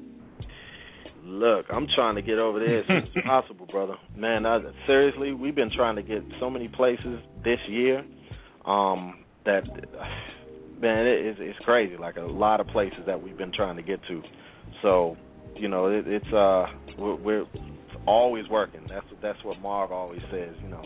Look, 1.26 1.66
I'm 1.70 1.88
trying 1.92 2.14
to 2.14 2.22
get 2.22 2.38
over 2.38 2.60
there 2.60 2.80
as 2.80 2.86
soon 2.86 2.96
as 2.98 3.24
possible, 3.26 3.66
brother. 3.66 3.94
Man, 4.16 4.46
I, 4.46 4.60
seriously, 4.86 5.32
we've 5.32 5.56
been 5.56 5.72
trying 5.74 5.96
to 5.96 6.02
get 6.02 6.22
so 6.38 6.48
many 6.48 6.68
places 6.68 7.18
this 7.42 7.58
year 7.68 8.04
um, 8.64 9.24
that, 9.44 9.64
man, 10.80 11.06
it, 11.06 11.26
it's, 11.26 11.38
it's 11.42 11.58
crazy. 11.64 11.96
Like 11.96 12.16
a 12.16 12.22
lot 12.22 12.60
of 12.60 12.68
places 12.68 13.00
that 13.06 13.20
we've 13.20 13.36
been 13.36 13.52
trying 13.52 13.76
to 13.76 13.82
get 13.82 13.98
to. 14.08 14.22
So, 14.82 15.16
you 15.56 15.68
know, 15.68 15.88
it, 15.88 16.06
it's 16.06 16.32
uh, 16.32 16.66
we're, 16.96 17.16
we're 17.16 17.44
always 18.06 18.48
working. 18.48 18.86
That's 18.88 19.06
that's 19.20 19.42
what 19.44 19.60
Marv 19.60 19.90
always 19.90 20.20
says. 20.30 20.54
You 20.62 20.68
know, 20.68 20.82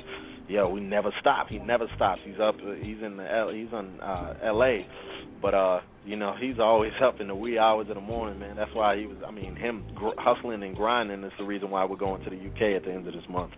yo, 0.48 0.68
we 0.68 0.80
never 0.80 1.12
stop. 1.20 1.48
He 1.48 1.58
never 1.58 1.86
stops. 1.96 2.20
He's 2.24 2.40
up. 2.42 2.56
He's 2.82 3.02
in 3.04 3.16
the 3.16 3.30
L, 3.30 3.50
he's 3.50 3.68
in 3.72 4.00
uh, 4.00 4.34
L.A. 4.42 4.86
But 5.40 5.54
uh, 5.54 5.80
you 6.04 6.16
know, 6.16 6.34
he's 6.40 6.58
always 6.58 6.92
up 7.02 7.20
in 7.20 7.28
the 7.28 7.34
wee 7.34 7.58
hours 7.58 7.88
of 7.88 7.94
the 7.94 8.00
morning, 8.00 8.38
man. 8.38 8.56
That's 8.56 8.74
why 8.74 8.96
he 8.96 9.06
was. 9.06 9.18
I 9.26 9.30
mean, 9.30 9.56
him 9.56 9.84
gr- 9.94 10.18
hustling 10.18 10.62
and 10.62 10.76
grinding 10.76 11.24
is 11.24 11.32
the 11.38 11.44
reason 11.44 11.70
why 11.70 11.84
we're 11.84 11.96
going 11.96 12.22
to 12.24 12.30
the 12.30 12.36
UK 12.36 12.76
at 12.76 12.84
the 12.84 12.92
end 12.92 13.06
of 13.06 13.14
this 13.14 13.24
month 13.28 13.52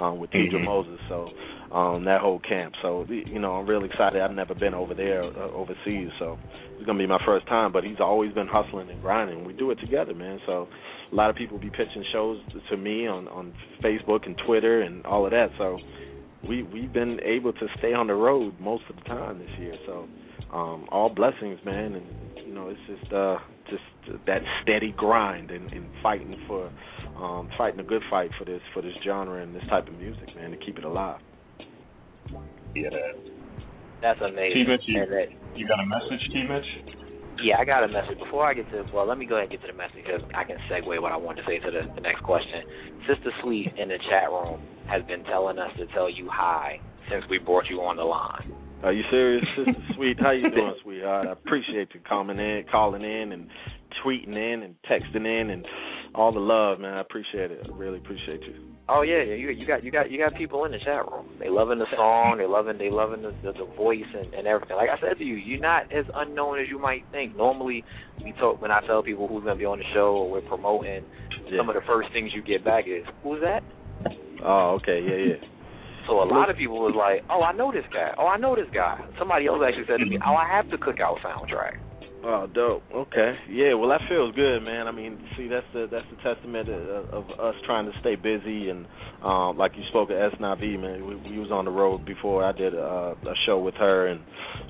um, 0.00 0.18
with 0.18 0.30
mm-hmm. 0.30 0.64
Moses. 0.64 0.98
So 1.08 1.28
um, 1.74 2.04
that 2.04 2.20
whole 2.20 2.40
camp. 2.40 2.74
So 2.82 3.06
you 3.08 3.38
know, 3.38 3.52
I'm 3.52 3.66
really 3.66 3.88
excited. 3.88 4.20
I've 4.20 4.32
never 4.32 4.54
been 4.54 4.74
over 4.74 4.94
there 4.94 5.24
uh, 5.24 5.50
overseas, 5.50 6.10
so 6.18 6.38
it's 6.76 6.86
gonna 6.86 6.98
be 6.98 7.06
my 7.06 7.22
first 7.24 7.46
time. 7.46 7.72
But 7.72 7.84
he's 7.84 8.00
always 8.00 8.32
been 8.32 8.48
hustling 8.48 8.90
and 8.90 9.00
grinding. 9.00 9.44
We 9.44 9.52
do 9.52 9.70
it 9.70 9.80
together, 9.80 10.14
man. 10.14 10.40
So 10.46 10.68
a 11.10 11.14
lot 11.14 11.30
of 11.30 11.36
people 11.36 11.58
be 11.58 11.70
pitching 11.70 12.04
shows 12.12 12.40
to 12.70 12.76
me 12.76 13.06
on 13.06 13.28
on 13.28 13.54
Facebook 13.82 14.26
and 14.26 14.36
Twitter 14.46 14.82
and 14.82 15.04
all 15.06 15.24
of 15.24 15.32
that. 15.32 15.48
So 15.58 15.78
we 16.48 16.62
we've 16.62 16.92
been 16.92 17.18
able 17.24 17.52
to 17.52 17.66
stay 17.78 17.92
on 17.92 18.06
the 18.06 18.14
road 18.14 18.54
most 18.60 18.84
of 18.90 18.96
the 18.96 19.02
time 19.02 19.38
this 19.38 19.50
year. 19.58 19.76
So 19.86 20.08
um, 20.52 20.86
all 20.90 21.08
blessings, 21.08 21.58
man, 21.64 21.94
and 21.94 22.46
you 22.46 22.54
know 22.54 22.68
it's 22.68 22.80
just 22.86 23.12
uh, 23.12 23.38
just 23.70 24.26
that 24.26 24.42
steady 24.62 24.94
grind 24.96 25.50
and, 25.50 25.72
and 25.72 25.88
fighting 26.02 26.36
for 26.46 26.70
um, 27.16 27.48
fighting 27.56 27.80
a 27.80 27.84
good 27.84 28.02
fight 28.10 28.30
for 28.38 28.44
this 28.44 28.60
for 28.74 28.82
this 28.82 28.92
genre 29.04 29.42
and 29.42 29.54
this 29.54 29.62
type 29.70 29.88
of 29.88 29.94
music, 29.94 30.28
man, 30.36 30.50
to 30.50 30.56
keep 30.58 30.78
it 30.78 30.84
alive. 30.84 31.20
Yeah, 32.74 32.88
that's 34.00 34.20
amazing. 34.20 34.64
T-Mitch, 34.64 34.80
you, 34.86 35.04
you 35.56 35.68
got 35.68 35.80
a 35.80 35.86
message, 35.86 36.20
T. 36.32 36.42
Mitch? 36.48 36.64
Yeah, 37.42 37.56
I 37.58 37.64
got 37.64 37.84
a 37.84 37.88
message. 37.88 38.18
Before 38.18 38.46
I 38.46 38.54
get 38.54 38.70
to 38.70 38.80
it, 38.80 38.86
well, 38.92 39.06
let 39.06 39.18
me 39.18 39.26
go 39.26 39.36
ahead 39.36 39.50
and 39.50 39.52
get 39.52 39.66
to 39.66 39.72
the 39.72 39.76
message 39.76 40.04
because 40.04 40.22
I 40.34 40.44
can 40.44 40.56
segue 40.70 41.00
what 41.00 41.12
I 41.12 41.16
want 41.16 41.38
to 41.38 41.44
say 41.46 41.58
to 41.58 41.70
the, 41.70 41.92
the 41.94 42.00
next 42.00 42.22
question. 42.22 42.62
Sister 43.08 43.32
Sweet 43.42 43.72
in 43.76 43.88
the 43.88 43.98
chat 44.10 44.30
room 44.30 44.60
has 44.88 45.02
been 45.04 45.24
telling 45.24 45.58
us 45.58 45.70
to 45.78 45.86
tell 45.94 46.10
you 46.10 46.28
hi 46.30 46.80
since 47.10 47.24
we 47.28 47.38
brought 47.38 47.64
you 47.68 47.80
on 47.80 47.96
the 47.96 48.04
line. 48.04 48.61
Are 48.82 48.92
you 48.92 49.02
serious, 49.10 49.44
Sister 49.56 49.80
Sweet? 49.94 50.18
How 50.18 50.32
you 50.32 50.50
doing, 50.50 50.74
sweetheart? 50.82 51.28
I 51.28 51.32
appreciate 51.32 51.88
you 51.94 52.00
coming 52.08 52.38
in, 52.38 52.64
calling 52.70 53.02
in, 53.02 53.30
and 53.32 53.48
tweeting 54.04 54.34
in, 54.34 54.62
and 54.62 54.74
texting 54.90 55.24
in, 55.24 55.50
and 55.50 55.64
all 56.14 56.32
the 56.32 56.40
love, 56.40 56.80
man. 56.80 56.94
I 56.94 57.00
appreciate 57.00 57.52
it. 57.52 57.64
I 57.64 57.76
really 57.76 57.98
appreciate 57.98 58.42
you. 58.42 58.54
Oh 58.88 59.02
yeah, 59.02 59.22
yeah. 59.22 59.34
You, 59.34 59.50
you 59.50 59.66
got 59.66 59.84
you 59.84 59.92
got 59.92 60.10
you 60.10 60.18
got 60.18 60.34
people 60.36 60.64
in 60.64 60.72
the 60.72 60.78
chat 60.78 61.08
room. 61.10 61.28
They 61.38 61.48
loving 61.48 61.78
the 61.78 61.86
song. 61.94 62.38
They 62.38 62.46
loving 62.46 62.76
they 62.76 62.90
loving 62.90 63.22
the 63.22 63.32
the, 63.44 63.52
the 63.52 63.72
voice 63.76 64.02
and, 64.18 64.34
and 64.34 64.46
everything. 64.48 64.76
Like 64.76 64.90
I 64.90 65.00
said 65.00 65.16
to 65.18 65.24
you, 65.24 65.36
you're 65.36 65.60
not 65.60 65.84
as 65.92 66.04
unknown 66.14 66.58
as 66.58 66.66
you 66.68 66.80
might 66.80 67.04
think. 67.12 67.36
Normally, 67.36 67.84
we 68.24 68.32
talk 68.32 68.60
when 68.60 68.72
I 68.72 68.84
tell 68.86 69.04
people 69.04 69.28
who's 69.28 69.44
gonna 69.44 69.56
be 69.56 69.64
on 69.64 69.78
the 69.78 69.84
show 69.94 70.26
or 70.26 70.30
we're 70.30 70.40
promoting. 70.40 71.04
Yeah. 71.46 71.58
Some 71.58 71.68
of 71.68 71.76
the 71.76 71.82
first 71.86 72.08
things 72.12 72.32
you 72.34 72.42
get 72.42 72.64
back 72.64 72.84
is 72.88 73.04
who's 73.22 73.40
that? 73.42 73.62
Oh, 74.44 74.80
okay, 74.82 75.00
yeah, 75.06 75.34
yeah. 75.34 75.51
So 76.06 76.22
a 76.22 76.26
lot 76.26 76.50
of 76.50 76.56
people 76.56 76.78
was 76.78 76.94
like, 76.96 77.24
"Oh, 77.30 77.42
I 77.42 77.52
know 77.52 77.72
this 77.72 77.86
guy. 77.92 78.14
Oh, 78.18 78.26
I 78.26 78.36
know 78.36 78.56
this 78.56 78.70
guy." 78.74 78.98
Somebody 79.18 79.46
else 79.46 79.62
actually 79.66 79.86
said 79.86 79.98
to 79.98 80.06
me, 80.06 80.18
"Oh, 80.24 80.34
I 80.34 80.48
have 80.48 80.70
the 80.70 80.76
Cookout 80.76 81.20
soundtrack." 81.22 81.78
Oh, 82.24 82.46
dope. 82.46 82.82
Okay. 82.94 83.34
Yeah. 83.50 83.74
Well, 83.74 83.88
that 83.90 84.00
feels 84.08 84.32
good, 84.36 84.60
man. 84.60 84.86
I 84.86 84.92
mean, 84.92 85.18
see, 85.36 85.48
that's 85.48 85.66
the 85.74 85.88
that's 85.90 86.06
the 86.08 86.22
testament 86.22 86.68
of, 86.68 87.06
of 87.10 87.24
us 87.40 87.54
trying 87.66 87.86
to 87.86 87.92
stay 88.00 88.14
busy 88.14 88.70
and, 88.70 88.86
um, 89.24 89.58
like 89.58 89.72
you 89.76 89.82
spoke 89.88 90.10
of 90.10 90.16
Esnavi, 90.16 90.78
man. 90.78 91.04
We, 91.04 91.16
we 91.16 91.38
was 91.38 91.50
on 91.50 91.64
the 91.64 91.72
road 91.72 92.06
before. 92.06 92.44
I 92.44 92.52
did 92.52 92.74
a, 92.74 93.16
a 93.26 93.34
show 93.44 93.58
with 93.58 93.74
her, 93.74 94.06
and 94.06 94.20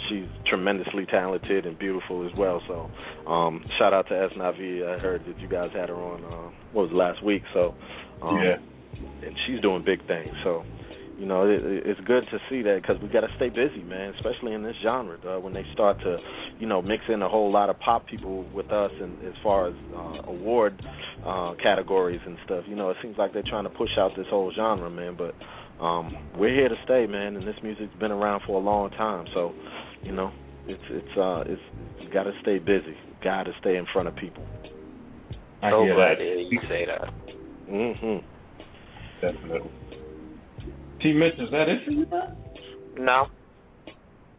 she's 0.08 0.24
tremendously 0.48 1.04
talented 1.10 1.66
and 1.66 1.78
beautiful 1.78 2.26
as 2.26 2.32
well. 2.38 2.62
So, 2.66 3.30
um, 3.30 3.62
shout 3.78 3.92
out 3.92 4.08
to 4.08 4.14
Esnavi. 4.14 4.88
I 4.88 4.98
heard 4.98 5.22
that 5.26 5.38
you 5.38 5.48
guys 5.48 5.70
had 5.74 5.90
her 5.90 5.96
on. 5.96 6.24
Uh, 6.24 6.50
what 6.72 6.84
was 6.84 6.90
it, 6.90 6.96
last 6.96 7.22
week? 7.22 7.42
So, 7.52 7.74
um, 8.22 8.38
yeah. 8.38 8.56
And 9.26 9.36
she's 9.46 9.60
doing 9.60 9.84
big 9.84 10.06
things. 10.06 10.32
So, 10.42 10.64
you 11.22 11.28
know, 11.28 11.48
it, 11.48 11.60
it's 11.62 12.00
good 12.00 12.24
to 12.32 12.38
see 12.50 12.62
that 12.62 12.82
because 12.82 13.00
we 13.00 13.08
got 13.08 13.20
to 13.20 13.28
stay 13.36 13.48
busy, 13.48 13.84
man. 13.84 14.12
Especially 14.16 14.54
in 14.54 14.64
this 14.64 14.74
genre, 14.82 15.16
uh, 15.24 15.38
when 15.38 15.52
they 15.52 15.62
start 15.72 15.96
to, 16.02 16.16
you 16.58 16.66
know, 16.66 16.82
mix 16.82 17.04
in 17.08 17.22
a 17.22 17.28
whole 17.28 17.52
lot 17.52 17.70
of 17.70 17.78
pop 17.78 18.08
people 18.08 18.44
with 18.52 18.72
us, 18.72 18.90
and 19.00 19.22
as 19.22 19.34
far 19.40 19.68
as 19.68 19.74
uh, 19.94 20.32
award 20.32 20.82
uh, 21.24 21.54
categories 21.62 22.20
and 22.26 22.36
stuff, 22.44 22.64
you 22.66 22.74
know, 22.74 22.90
it 22.90 22.96
seems 23.00 23.16
like 23.18 23.32
they're 23.32 23.44
trying 23.48 23.62
to 23.62 23.70
push 23.70 23.90
out 23.96 24.10
this 24.16 24.26
whole 24.30 24.52
genre, 24.52 24.90
man. 24.90 25.16
But 25.16 25.36
um, 25.80 26.12
we're 26.36 26.52
here 26.52 26.68
to 26.68 26.74
stay, 26.82 27.06
man, 27.06 27.36
and 27.36 27.46
this 27.46 27.54
music's 27.62 27.94
been 28.00 28.10
around 28.10 28.42
for 28.44 28.60
a 28.60 28.64
long 28.64 28.90
time. 28.90 29.26
So, 29.32 29.52
you 30.02 30.10
know, 30.10 30.32
it's 30.66 30.82
it's 30.90 31.16
uh, 31.16 31.44
it's 31.46 31.62
you 32.00 32.12
got 32.12 32.24
to 32.24 32.32
stay 32.42 32.58
busy. 32.58 32.96
Got 33.22 33.44
to 33.44 33.52
stay 33.60 33.76
in 33.76 33.86
front 33.92 34.08
of 34.08 34.16
people. 34.16 34.44
I 35.62 35.70
so 35.70 35.84
glad 35.84 36.18
that. 36.18 36.46
you 36.50 36.58
say 36.68 36.84
that. 36.84 37.14
Mhm. 37.70 38.24
Definitely. 39.20 39.70
T. 41.02 41.12
Mitch, 41.12 41.34
is 41.34 41.50
that 41.50 41.68
it 41.68 41.84
for 41.84 41.90
you? 41.90 42.06
No, 42.98 43.26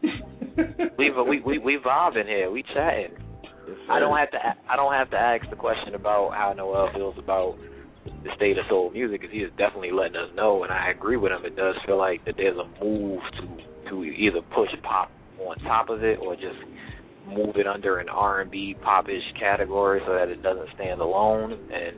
we 0.97 1.11
we 1.11 1.41
we 1.41 1.57
we 1.57 1.77
vibing 1.83 2.27
here. 2.27 2.51
We 2.51 2.63
chatting. 2.73 3.11
Yes, 3.67 3.77
I 3.89 3.99
don't 3.99 4.17
have 4.17 4.31
to. 4.31 4.37
I 4.69 4.75
don't 4.75 4.93
have 4.93 5.09
to 5.11 5.17
ask 5.17 5.49
the 5.49 5.55
question 5.55 5.95
about 5.95 6.31
how 6.33 6.53
Noel 6.53 6.89
feels 6.93 7.15
about 7.17 7.57
the 8.05 8.29
state 8.35 8.57
of 8.57 8.65
soul 8.69 8.91
music 8.91 9.21
because 9.21 9.33
he 9.33 9.39
is 9.39 9.51
definitely 9.57 9.91
letting 9.91 10.15
us 10.15 10.29
know, 10.35 10.63
and 10.63 10.71
I 10.71 10.91
agree 10.91 11.17
with 11.17 11.31
him. 11.31 11.45
It 11.45 11.55
does 11.55 11.75
feel 11.85 11.97
like 11.97 12.23
that 12.25 12.35
there's 12.37 12.57
a 12.57 12.83
move 12.83 13.21
to 13.39 13.89
to 13.89 14.03
either 14.03 14.41
push 14.53 14.69
pop 14.83 15.11
on 15.39 15.57
top 15.59 15.89
of 15.89 16.03
it 16.03 16.19
or 16.21 16.35
just 16.35 16.59
move 17.27 17.55
it 17.55 17.67
under 17.67 17.99
an 17.99 18.09
R&B 18.09 18.75
popish 18.83 19.23
category 19.39 20.01
so 20.05 20.13
that 20.13 20.29
it 20.29 20.43
doesn't 20.43 20.67
stand 20.75 21.01
alone. 21.01 21.53
And 21.53 21.97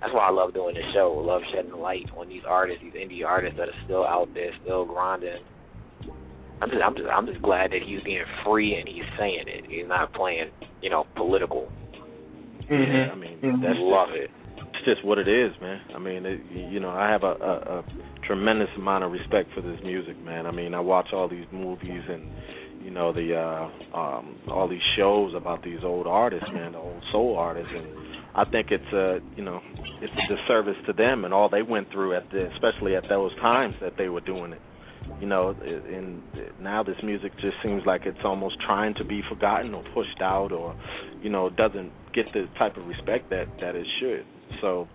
that's 0.00 0.12
why 0.14 0.28
I 0.28 0.30
love 0.30 0.54
doing 0.54 0.74
this 0.74 0.84
show. 0.94 1.18
I 1.20 1.26
love 1.26 1.42
shedding 1.52 1.72
light 1.72 2.06
on 2.16 2.28
these 2.28 2.42
artists, 2.46 2.82
these 2.82 2.94
indie 2.94 3.26
artists 3.26 3.58
that 3.58 3.68
are 3.68 3.80
still 3.84 4.04
out 4.06 4.28
there, 4.34 4.50
still 4.62 4.84
grinding. 4.84 5.42
I'm 6.60 6.70
just, 6.70 6.82
I'm 6.82 6.94
just, 6.96 7.08
I'm 7.08 7.26
just 7.26 7.42
glad 7.42 7.70
that 7.70 7.82
he's 7.86 8.02
being 8.02 8.24
free 8.44 8.74
and 8.78 8.88
he's 8.88 9.06
saying 9.18 9.44
it. 9.46 9.64
He's 9.68 9.86
not 9.86 10.12
playing, 10.12 10.50
you 10.82 10.90
know, 10.90 11.04
political. 11.16 11.68
Yeah, 12.68 13.10
I 13.12 13.14
mean, 13.14 13.38
Mhm. 13.40 13.62
that's 13.62 13.78
Love 13.78 14.10
it. 14.12 14.30
it's 14.56 14.84
just 14.84 15.04
what 15.04 15.18
it 15.18 15.28
is, 15.28 15.52
man. 15.60 15.80
I 15.94 15.98
mean, 15.98 16.26
it, 16.26 16.40
you 16.50 16.80
know, 16.80 16.90
I 16.90 17.08
have 17.10 17.22
a, 17.22 17.34
a, 17.40 17.78
a 17.78 17.84
tremendous 18.26 18.68
amount 18.76 19.04
of 19.04 19.12
respect 19.12 19.50
for 19.54 19.62
this 19.62 19.80
music, 19.82 20.18
man. 20.22 20.46
I 20.46 20.50
mean, 20.50 20.74
I 20.74 20.80
watch 20.80 21.08
all 21.12 21.28
these 21.28 21.46
movies 21.52 22.02
and 22.08 22.22
you 22.84 22.90
know 22.92 23.12
the 23.12 23.34
uh 23.34 23.96
um 23.98 24.36
all 24.50 24.68
these 24.68 24.84
shows 24.96 25.34
about 25.34 25.62
these 25.64 25.80
old 25.82 26.06
artists, 26.06 26.48
man, 26.52 26.72
the 26.72 26.78
old 26.78 27.02
soul 27.10 27.36
artists, 27.38 27.72
and 27.74 27.86
I 28.34 28.44
think 28.44 28.68
it's 28.70 28.92
a 28.92 29.18
you 29.36 29.44
know 29.44 29.60
it's 30.00 30.12
a 30.12 30.34
disservice 30.34 30.76
to 30.86 30.92
them 30.92 31.24
and 31.24 31.34
all 31.34 31.48
they 31.48 31.62
went 31.62 31.90
through 31.90 32.16
at 32.16 32.30
the 32.30 32.48
especially 32.54 32.94
at 32.96 33.04
those 33.08 33.34
times 33.36 33.74
that 33.80 33.94
they 33.96 34.08
were 34.08 34.20
doing 34.20 34.52
it. 34.52 34.60
You 35.20 35.26
know, 35.26 35.50
and 35.50 36.22
now 36.60 36.84
this 36.84 36.96
music 37.02 37.32
just 37.40 37.56
seems 37.64 37.82
like 37.84 38.02
it's 38.04 38.18
almost 38.24 38.56
trying 38.64 38.94
to 38.94 39.04
be 39.04 39.20
forgotten 39.28 39.74
or 39.74 39.82
pushed 39.92 40.20
out, 40.22 40.52
or 40.52 40.76
you 41.22 41.28
know, 41.28 41.50
doesn't 41.50 41.90
get 42.14 42.26
the 42.32 42.46
type 42.56 42.76
of 42.76 42.86
respect 42.86 43.30
that 43.30 43.46
that 43.60 43.74
it 43.74 43.86
should. 43.98 44.24
So, 44.60 44.86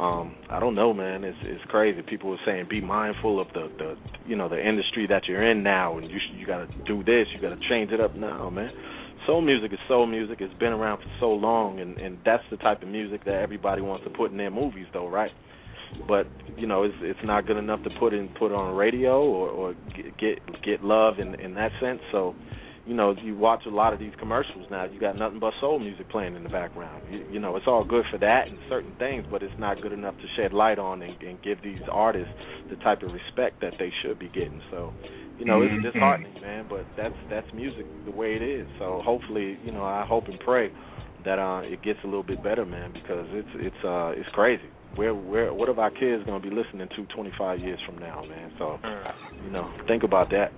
um, 0.00 0.34
I 0.50 0.60
don't 0.60 0.74
know, 0.74 0.94
man. 0.94 1.24
It's 1.24 1.36
it's 1.42 1.64
crazy. 1.68 2.00
People 2.08 2.32
are 2.32 2.38
saying 2.46 2.68
be 2.70 2.80
mindful 2.80 3.38
of 3.38 3.48
the 3.52 3.70
the 3.76 3.96
you 4.26 4.36
know 4.36 4.48
the 4.48 4.66
industry 4.66 5.06
that 5.08 5.26
you're 5.28 5.46
in 5.50 5.62
now, 5.62 5.98
and 5.98 6.10
you 6.10 6.18
you 6.34 6.46
got 6.46 6.58
to 6.58 6.84
do 6.86 7.04
this, 7.04 7.26
you 7.34 7.40
got 7.42 7.54
to 7.54 7.68
change 7.68 7.92
it 7.92 8.00
up 8.00 8.14
now, 8.14 8.48
man. 8.48 8.70
Soul 9.26 9.40
music 9.40 9.72
is 9.72 9.78
soul 9.88 10.06
music. 10.06 10.38
It's 10.40 10.54
been 10.54 10.72
around 10.72 10.98
for 10.98 11.10
so 11.20 11.30
long, 11.32 11.80
and 11.80 11.98
and 11.98 12.18
that's 12.24 12.44
the 12.50 12.56
type 12.58 12.82
of 12.82 12.88
music 12.88 13.24
that 13.24 13.34
everybody 13.34 13.82
wants 13.82 14.04
to 14.04 14.10
put 14.10 14.30
in 14.30 14.36
their 14.36 14.50
movies, 14.50 14.86
though, 14.92 15.08
right? 15.08 15.32
But 16.08 16.26
you 16.56 16.66
know, 16.66 16.84
it's 16.84 16.94
it's 17.00 17.20
not 17.24 17.46
good 17.46 17.56
enough 17.56 17.82
to 17.84 17.90
put 17.98 18.12
in 18.12 18.28
put 18.38 18.52
on 18.52 18.74
radio 18.76 19.22
or 19.22 19.48
or 19.48 19.74
get 20.18 20.38
get, 20.62 20.84
love 20.84 21.18
in 21.18 21.34
in 21.40 21.54
that 21.54 21.72
sense. 21.80 22.00
So, 22.12 22.34
you 22.86 22.94
know, 22.94 23.14
you 23.20 23.36
watch 23.36 23.62
a 23.66 23.70
lot 23.70 23.92
of 23.92 23.98
these 23.98 24.12
commercials 24.18 24.66
now. 24.70 24.84
You 24.84 25.00
got 25.00 25.16
nothing 25.16 25.40
but 25.40 25.54
soul 25.60 25.78
music 25.78 26.08
playing 26.10 26.36
in 26.36 26.42
the 26.42 26.48
background. 26.48 27.02
You, 27.10 27.24
you 27.32 27.40
know, 27.40 27.56
it's 27.56 27.66
all 27.66 27.84
good 27.84 28.04
for 28.10 28.18
that 28.18 28.48
and 28.48 28.58
certain 28.68 28.94
things, 28.98 29.24
but 29.30 29.42
it's 29.42 29.54
not 29.58 29.80
good 29.82 29.92
enough 29.92 30.14
to 30.16 30.26
shed 30.36 30.52
light 30.52 30.78
on 30.78 31.02
and, 31.02 31.20
and 31.22 31.42
give 31.42 31.62
these 31.62 31.80
artists 31.90 32.32
the 32.70 32.76
type 32.76 33.02
of 33.02 33.12
respect 33.12 33.60
that 33.60 33.74
they 33.78 33.92
should 34.02 34.18
be 34.18 34.28
getting. 34.28 34.60
So, 34.70 34.92
you 35.38 35.44
know, 35.44 35.62
it's 35.62 35.82
disheartening, 35.82 36.40
man. 36.40 36.66
But 36.68 36.86
that's 36.96 37.14
that's 37.30 37.46
music 37.54 37.86
the 38.04 38.10
way 38.10 38.36
it 38.36 38.42
is. 38.42 38.66
So 38.78 39.02
hopefully, 39.04 39.58
you 39.64 39.72
know, 39.72 39.84
I 39.84 40.04
hope 40.06 40.24
and 40.28 40.38
pray 40.40 40.70
that 41.24 41.38
uh 41.38 41.62
it 41.64 41.82
gets 41.82 41.98
a 42.04 42.06
little 42.06 42.22
bit 42.22 42.42
better, 42.42 42.64
man, 42.64 42.92
because 42.92 43.26
it's 43.30 43.48
it's 43.56 43.84
uh 43.84 44.12
it's 44.16 44.28
crazy. 44.32 44.68
Where 44.96 45.14
where 45.14 45.52
what 45.52 45.68
are 45.68 45.78
our 45.78 45.90
kids 45.90 46.24
gonna 46.24 46.40
be 46.40 46.50
listening 46.50 46.88
to 46.96 47.14
25 47.14 47.60
years 47.60 47.78
from 47.84 47.98
now, 47.98 48.24
man? 48.24 48.52
So, 48.58 48.78
you 49.44 49.50
know, 49.50 49.70
think 49.86 50.02
about 50.02 50.30
that. 50.30 50.52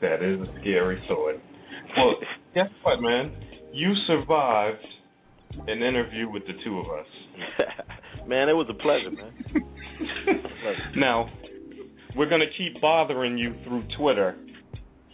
That 0.00 0.22
is 0.22 0.40
a 0.40 0.60
scary 0.60 1.02
thought. 1.08 1.40
Well, 1.96 2.14
guess 2.54 2.68
what, 2.82 3.00
man? 3.00 3.32
You 3.72 3.92
survived 4.06 4.84
an 5.66 5.82
interview 5.82 6.30
with 6.30 6.44
the 6.46 6.52
two 6.64 6.78
of 6.78 6.86
us. 6.86 7.06
man, 8.28 8.48
it 8.48 8.52
was 8.52 8.66
a 8.70 8.74
pleasure, 8.74 9.10
man. 9.10 9.32
now, 10.96 11.28
we're 12.16 12.28
going 12.28 12.40
to 12.42 12.50
keep 12.58 12.80
bothering 12.80 13.36
you 13.38 13.54
through 13.64 13.84
Twitter 13.98 14.36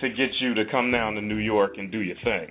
to 0.00 0.08
get 0.08 0.30
you 0.40 0.54
to 0.54 0.64
come 0.70 0.90
down 0.90 1.14
to 1.14 1.20
New 1.20 1.36
York 1.36 1.72
and 1.78 1.90
do 1.92 2.00
your 2.00 2.16
thing. 2.24 2.48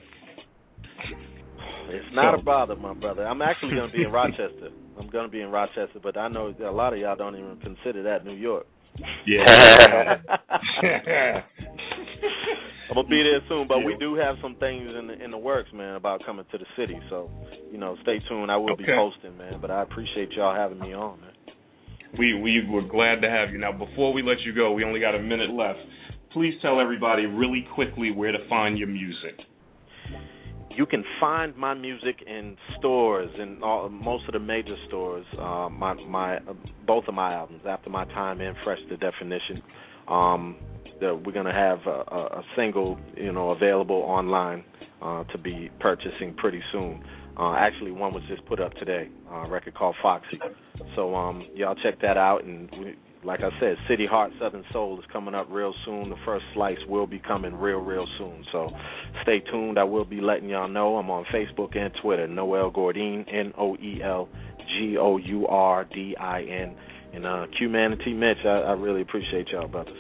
It's 1.90 2.06
not 2.14 2.36
So- 2.36 2.42
a 2.42 2.44
bother, 2.44 2.76
my 2.76 2.94
brother. 2.94 3.26
I'm 3.26 3.42
actually 3.42 3.76
going 3.76 3.90
to 3.92 3.98
be 3.98 4.04
in 4.04 4.12
Rochester. 4.22 4.70
I'm 5.00 5.08
going 5.10 5.26
to 5.26 5.32
be 5.32 5.42
in 5.42 5.50
Rochester, 5.50 6.00
but 6.02 6.18
I 6.18 6.28
know 6.28 6.54
a 6.64 6.72
lot 6.72 6.94
of 6.94 7.00
y'all 7.00 7.16
don't 7.16 7.36
even 7.36 7.58
consider 7.64 8.04
that 8.04 8.26
New 8.26 8.34
York. 8.36 8.66
Yeah. 9.26 10.18
I'm 12.90 12.96
gonna 12.96 13.08
be 13.08 13.22
there 13.24 13.40
soon, 13.48 13.68
but 13.68 13.80
we 13.86 13.96
do 14.00 14.16
have 14.16 14.36
some 14.42 14.56
things 14.56 14.90
in 14.98 15.08
the 15.08 15.24
in 15.24 15.32
the 15.32 15.38
works, 15.38 15.70
man, 15.74 15.96
about 15.96 16.26
coming 16.26 16.44
to 16.52 16.58
the 16.58 16.66
city. 16.76 17.00
So, 17.10 17.30
you 17.72 17.78
know, 17.78 17.96
stay 18.02 18.20
tuned. 18.28 18.52
I 18.52 18.58
will 18.58 18.76
be 18.76 18.84
posting, 18.86 19.38
man. 19.38 19.60
But 19.62 19.70
I 19.72 19.84
appreciate 19.84 20.32
y'all 20.32 20.56
having 20.56 20.80
me 20.80 20.94
on, 20.94 21.22
man. 21.22 21.30
We 22.18 22.34
we 22.34 22.68
were 22.70 22.82
glad 22.82 23.22
to 23.22 23.30
have 23.30 23.52
you. 23.52 23.58
Now, 23.58 23.72
before 23.72 24.14
we 24.14 24.24
let 24.24 24.40
you 24.46 24.54
go, 24.54 24.72
we 24.72 24.84
only 24.84 25.00
got 25.00 25.16
a 25.16 25.22
minute 25.22 25.52
left. 25.52 25.80
Please 26.32 26.54
tell 26.62 26.80
everybody 26.80 27.26
really 27.26 27.68
quickly 27.74 28.12
where 28.12 28.32
to 28.32 28.38
find 28.48 28.78
your 28.78 28.88
music. 28.88 29.40
You 30.72 30.86
can 30.86 31.04
find 31.20 31.56
my 31.58 31.74
music 31.74 32.24
in 32.26 32.56
stores 32.78 33.30
in 33.38 33.62
all, 33.62 33.90
most 33.90 34.26
of 34.28 34.34
the 34.34 34.40
major 34.40 34.76
stores. 34.88 35.26
Uh, 35.38 35.70
my 35.70 35.94
my 36.08 36.38
uh, 36.38 36.54
both 36.88 37.06
of 37.08 37.14
my 37.14 37.34
albums, 37.34 37.62
After 37.68 37.90
My 37.90 38.06
Time 38.06 38.42
and 38.42 38.56
Fresh 38.64 38.80
the 38.90 38.98
Definition. 38.98 39.62
Um, 40.08 40.56
the, 41.00 41.16
we're 41.16 41.34
gonna 41.34 41.54
have 41.54 41.80
a, 41.86 42.16
a, 42.16 42.40
a 42.40 42.44
single, 42.56 42.98
you 43.16 43.32
know, 43.32 43.52
available 43.52 43.98
online 43.98 44.64
uh, 45.02 45.24
to 45.26 45.38
be 45.38 45.70
purchasing 45.80 46.34
pretty 46.38 46.62
soon. 46.72 47.04
Uh, 47.40 47.54
actually, 47.54 47.92
one 47.92 48.14
was 48.14 48.24
just 48.28 48.46
put 48.48 48.60
up 48.60 48.74
today, 48.74 49.08
uh, 49.32 49.46
a 49.46 49.50
record 49.50 49.74
called 49.74 49.96
Foxy. 50.02 50.40
So 50.96 51.16
um, 51.16 51.48
y'all 51.56 51.76
check 51.82 52.02
that 52.02 52.18
out. 52.18 52.44
And 52.44 52.70
we, 52.72 52.96
like 53.24 53.40
I 53.40 53.50
said, 53.62 53.78
City 53.88 54.06
Heart 54.06 54.34
Southern 54.42 54.66
Soul 54.74 55.00
is 55.00 55.06
coming 55.12 55.34
up 55.34 55.48
real 55.50 55.74
soon. 55.86 56.10
The 56.10 56.18
first 56.26 56.44
slice 56.54 56.78
will 56.90 57.08
be 57.08 57.20
coming 57.20 57.56
real, 57.56 57.80
real 57.80 58.06
soon. 58.18 58.44
So 58.52 58.70
stay 59.24 59.40
tuned. 59.52 59.80
I 59.80 59.86
will 59.86 60.04
be 60.04 60.20
letting 60.20 60.50
y'all 60.50 60.68
know. 60.68 60.98
I'm 60.98 61.10
on 61.10 61.24
Facebook 61.34 61.78
and 61.78 61.94
Twitter. 62.02 62.28
Noel 62.28 62.72
Gourdin, 62.72 63.26
N 63.34 63.54
O 63.58 63.76
E 63.78 64.02
L 64.04 64.28
G 64.78 64.98
O 65.00 65.16
U 65.16 65.48
R 65.48 65.86
D 65.86 66.18
I 66.20 66.42
N. 66.42 66.76
And 67.14 67.26
uh, 67.26 67.46
Q 67.58 67.70
Man 67.70 67.94
and 67.94 68.02
T 68.04 68.14
Mitch, 68.14 68.38
I, 68.44 68.50
I 68.50 68.72
really 68.74 69.02
appreciate 69.02 69.48
y'all, 69.48 69.70
brothers. 69.70 69.96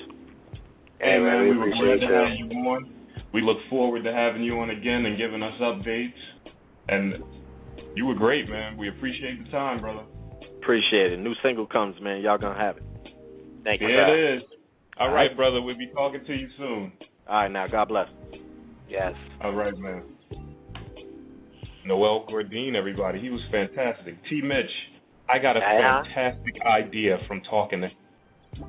Hey, 0.99 1.13
Hey, 1.13 1.19
man, 1.19 1.43
we 1.43 1.51
we 1.51 1.57
were 1.57 1.69
glad 1.69 1.77
appreciate 1.77 2.07
to 2.07 2.13
have 2.13 2.37
you 2.37 2.45
on. 2.67 2.93
We 3.31 3.41
look 3.41 3.57
forward 3.69 4.03
to 4.03 4.11
having 4.11 4.43
you 4.43 4.59
on 4.59 4.71
again 4.71 5.05
and 5.05 5.17
giving 5.17 5.43
us 5.43 5.53
updates. 5.61 6.17
And 6.91 7.23
you 7.95 8.05
were 8.05 8.15
great, 8.15 8.49
man. 8.49 8.77
We 8.77 8.89
appreciate 8.89 9.43
the 9.43 9.51
time, 9.51 9.81
brother. 9.81 10.03
Appreciate 10.61 11.13
it. 11.13 11.19
New 11.19 11.33
single 11.43 11.65
comes, 11.67 11.95
man. 12.01 12.21
Y'all 12.21 12.37
gonna 12.37 12.59
have 12.59 12.77
it. 12.77 12.83
Thank 13.63 13.81
you. 13.81 13.87
Sir. 13.87 14.33
it 14.33 14.35
is. 14.37 14.43
All 14.99 15.07
All 15.07 15.13
right, 15.13 15.27
right. 15.27 15.35
brother. 15.37 15.61
We'll 15.61 15.77
be 15.77 15.87
talking 15.93 16.21
to 16.25 16.33
you 16.33 16.47
soon. 16.57 16.91
All 17.27 17.35
right, 17.43 17.47
now 17.51 17.67
God 17.67 17.87
bless. 17.89 18.07
Yes. 18.89 19.13
All 19.43 19.53
right, 19.53 19.77
man. 19.77 20.03
Noel 21.85 22.25
Gourdin, 22.29 22.75
everybody. 22.75 23.19
He 23.19 23.29
was 23.29 23.41
fantastic. 23.51 24.15
T. 24.29 24.41
Mitch, 24.41 24.69
I 25.29 25.39
got 25.39 25.57
a 25.57 25.59
Yeah. 25.59 26.03
fantastic 26.03 26.55
idea 26.65 27.17
from 27.27 27.41
talking 27.49 27.81
to 27.81 27.89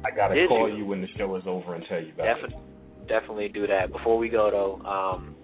I 0.04 0.11
got 0.11 0.28
to 0.28 0.35
Did 0.35 0.48
call 0.48 0.68
you? 0.68 0.76
you 0.76 0.87
when 0.87 1.00
the 1.00 1.09
show 1.16 1.35
is 1.37 1.42
over 1.46 1.74
and 1.74 1.85
tell 1.88 2.00
you 2.00 2.12
about 2.12 2.26
it. 2.26 2.35
Definitely, 2.35 2.62
definitely 3.09 3.48
do 3.48 3.66
that. 3.66 3.90
Before 3.90 4.18
we 4.18 4.28
go 4.28 4.50
though, 4.50 4.87
um, 4.88 5.35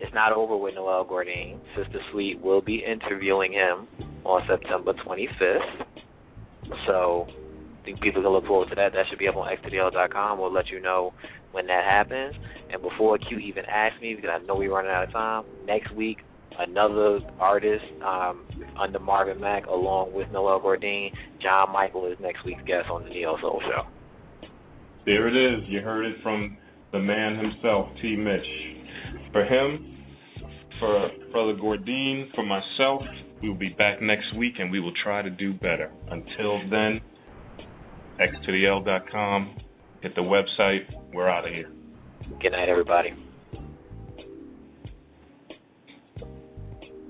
it's 0.00 0.14
not 0.14 0.32
over 0.32 0.56
with 0.56 0.74
Noel 0.74 1.04
Gourdin. 1.04 1.60
Sister 1.76 2.00
Sweet 2.10 2.40
will 2.40 2.62
be 2.62 2.82
interviewing 2.84 3.52
him 3.52 3.86
on 4.24 4.42
September 4.48 4.92
25th. 4.94 5.84
So 6.86 7.26
I 7.28 7.84
think 7.84 8.00
people 8.00 8.22
can 8.22 8.30
look 8.30 8.46
forward 8.46 8.68
to 8.70 8.74
that. 8.76 8.92
That 8.92 9.06
should 9.08 9.18
be 9.18 9.28
up 9.28 9.36
on 9.36 9.48
xtdl.com. 9.56 10.38
We'll 10.38 10.52
let 10.52 10.68
you 10.68 10.80
know 10.80 11.12
when 11.52 11.66
that 11.66 11.84
happens. 11.84 12.34
And 12.72 12.80
before 12.82 13.18
Q 13.18 13.38
even 13.38 13.64
asks 13.66 14.00
me, 14.00 14.14
because 14.14 14.30
I 14.32 14.44
know 14.44 14.56
we're 14.56 14.72
running 14.72 14.90
out 14.90 15.04
of 15.04 15.12
time, 15.12 15.44
next 15.66 15.92
week 15.94 16.18
another 16.58 17.20
artist 17.38 17.84
um, 18.04 18.44
under 18.78 18.98
Marvin 18.98 19.40
Mack 19.40 19.66
along 19.66 20.12
with 20.12 20.28
Noel 20.30 20.60
Gourdin, 20.60 21.10
John 21.42 21.72
Michael 21.72 22.06
is 22.10 22.18
next 22.20 22.44
week's 22.44 22.62
guest 22.66 22.88
on 22.90 23.04
the 23.04 23.10
Neo 23.10 23.36
Soul 23.40 23.62
Show. 23.62 23.82
There 25.06 25.28
it 25.28 25.36
is. 25.36 25.68
You 25.68 25.80
heard 25.80 26.04
it 26.04 26.16
from 26.22 26.56
the 26.92 26.98
man 26.98 27.36
himself, 27.36 27.88
T. 28.02 28.16
Mitch. 28.16 28.40
For 29.32 29.44
him, 29.44 29.89
for 30.80 31.10
Brother 31.30 31.52
Gourdin, 31.54 32.30
for 32.34 32.42
myself, 32.42 33.02
we 33.42 33.48
will 33.48 33.56
be 33.56 33.68
back 33.68 34.02
next 34.02 34.34
week 34.36 34.54
and 34.58 34.72
we 34.72 34.80
will 34.80 34.94
try 35.04 35.22
to 35.22 35.30
do 35.30 35.52
better. 35.52 35.92
Until 36.10 36.58
then, 36.68 37.00
x 38.18 38.32
to 38.44 38.52
the 38.52 38.66
L 38.66 38.82
dot 38.82 39.02
com. 39.12 39.56
Hit 40.02 40.14
the 40.14 40.22
website. 40.22 40.80
We're 41.12 41.28
out 41.28 41.46
of 41.46 41.52
here. 41.52 41.70
Good 42.40 42.52
night, 42.52 42.68
everybody. 42.68 43.12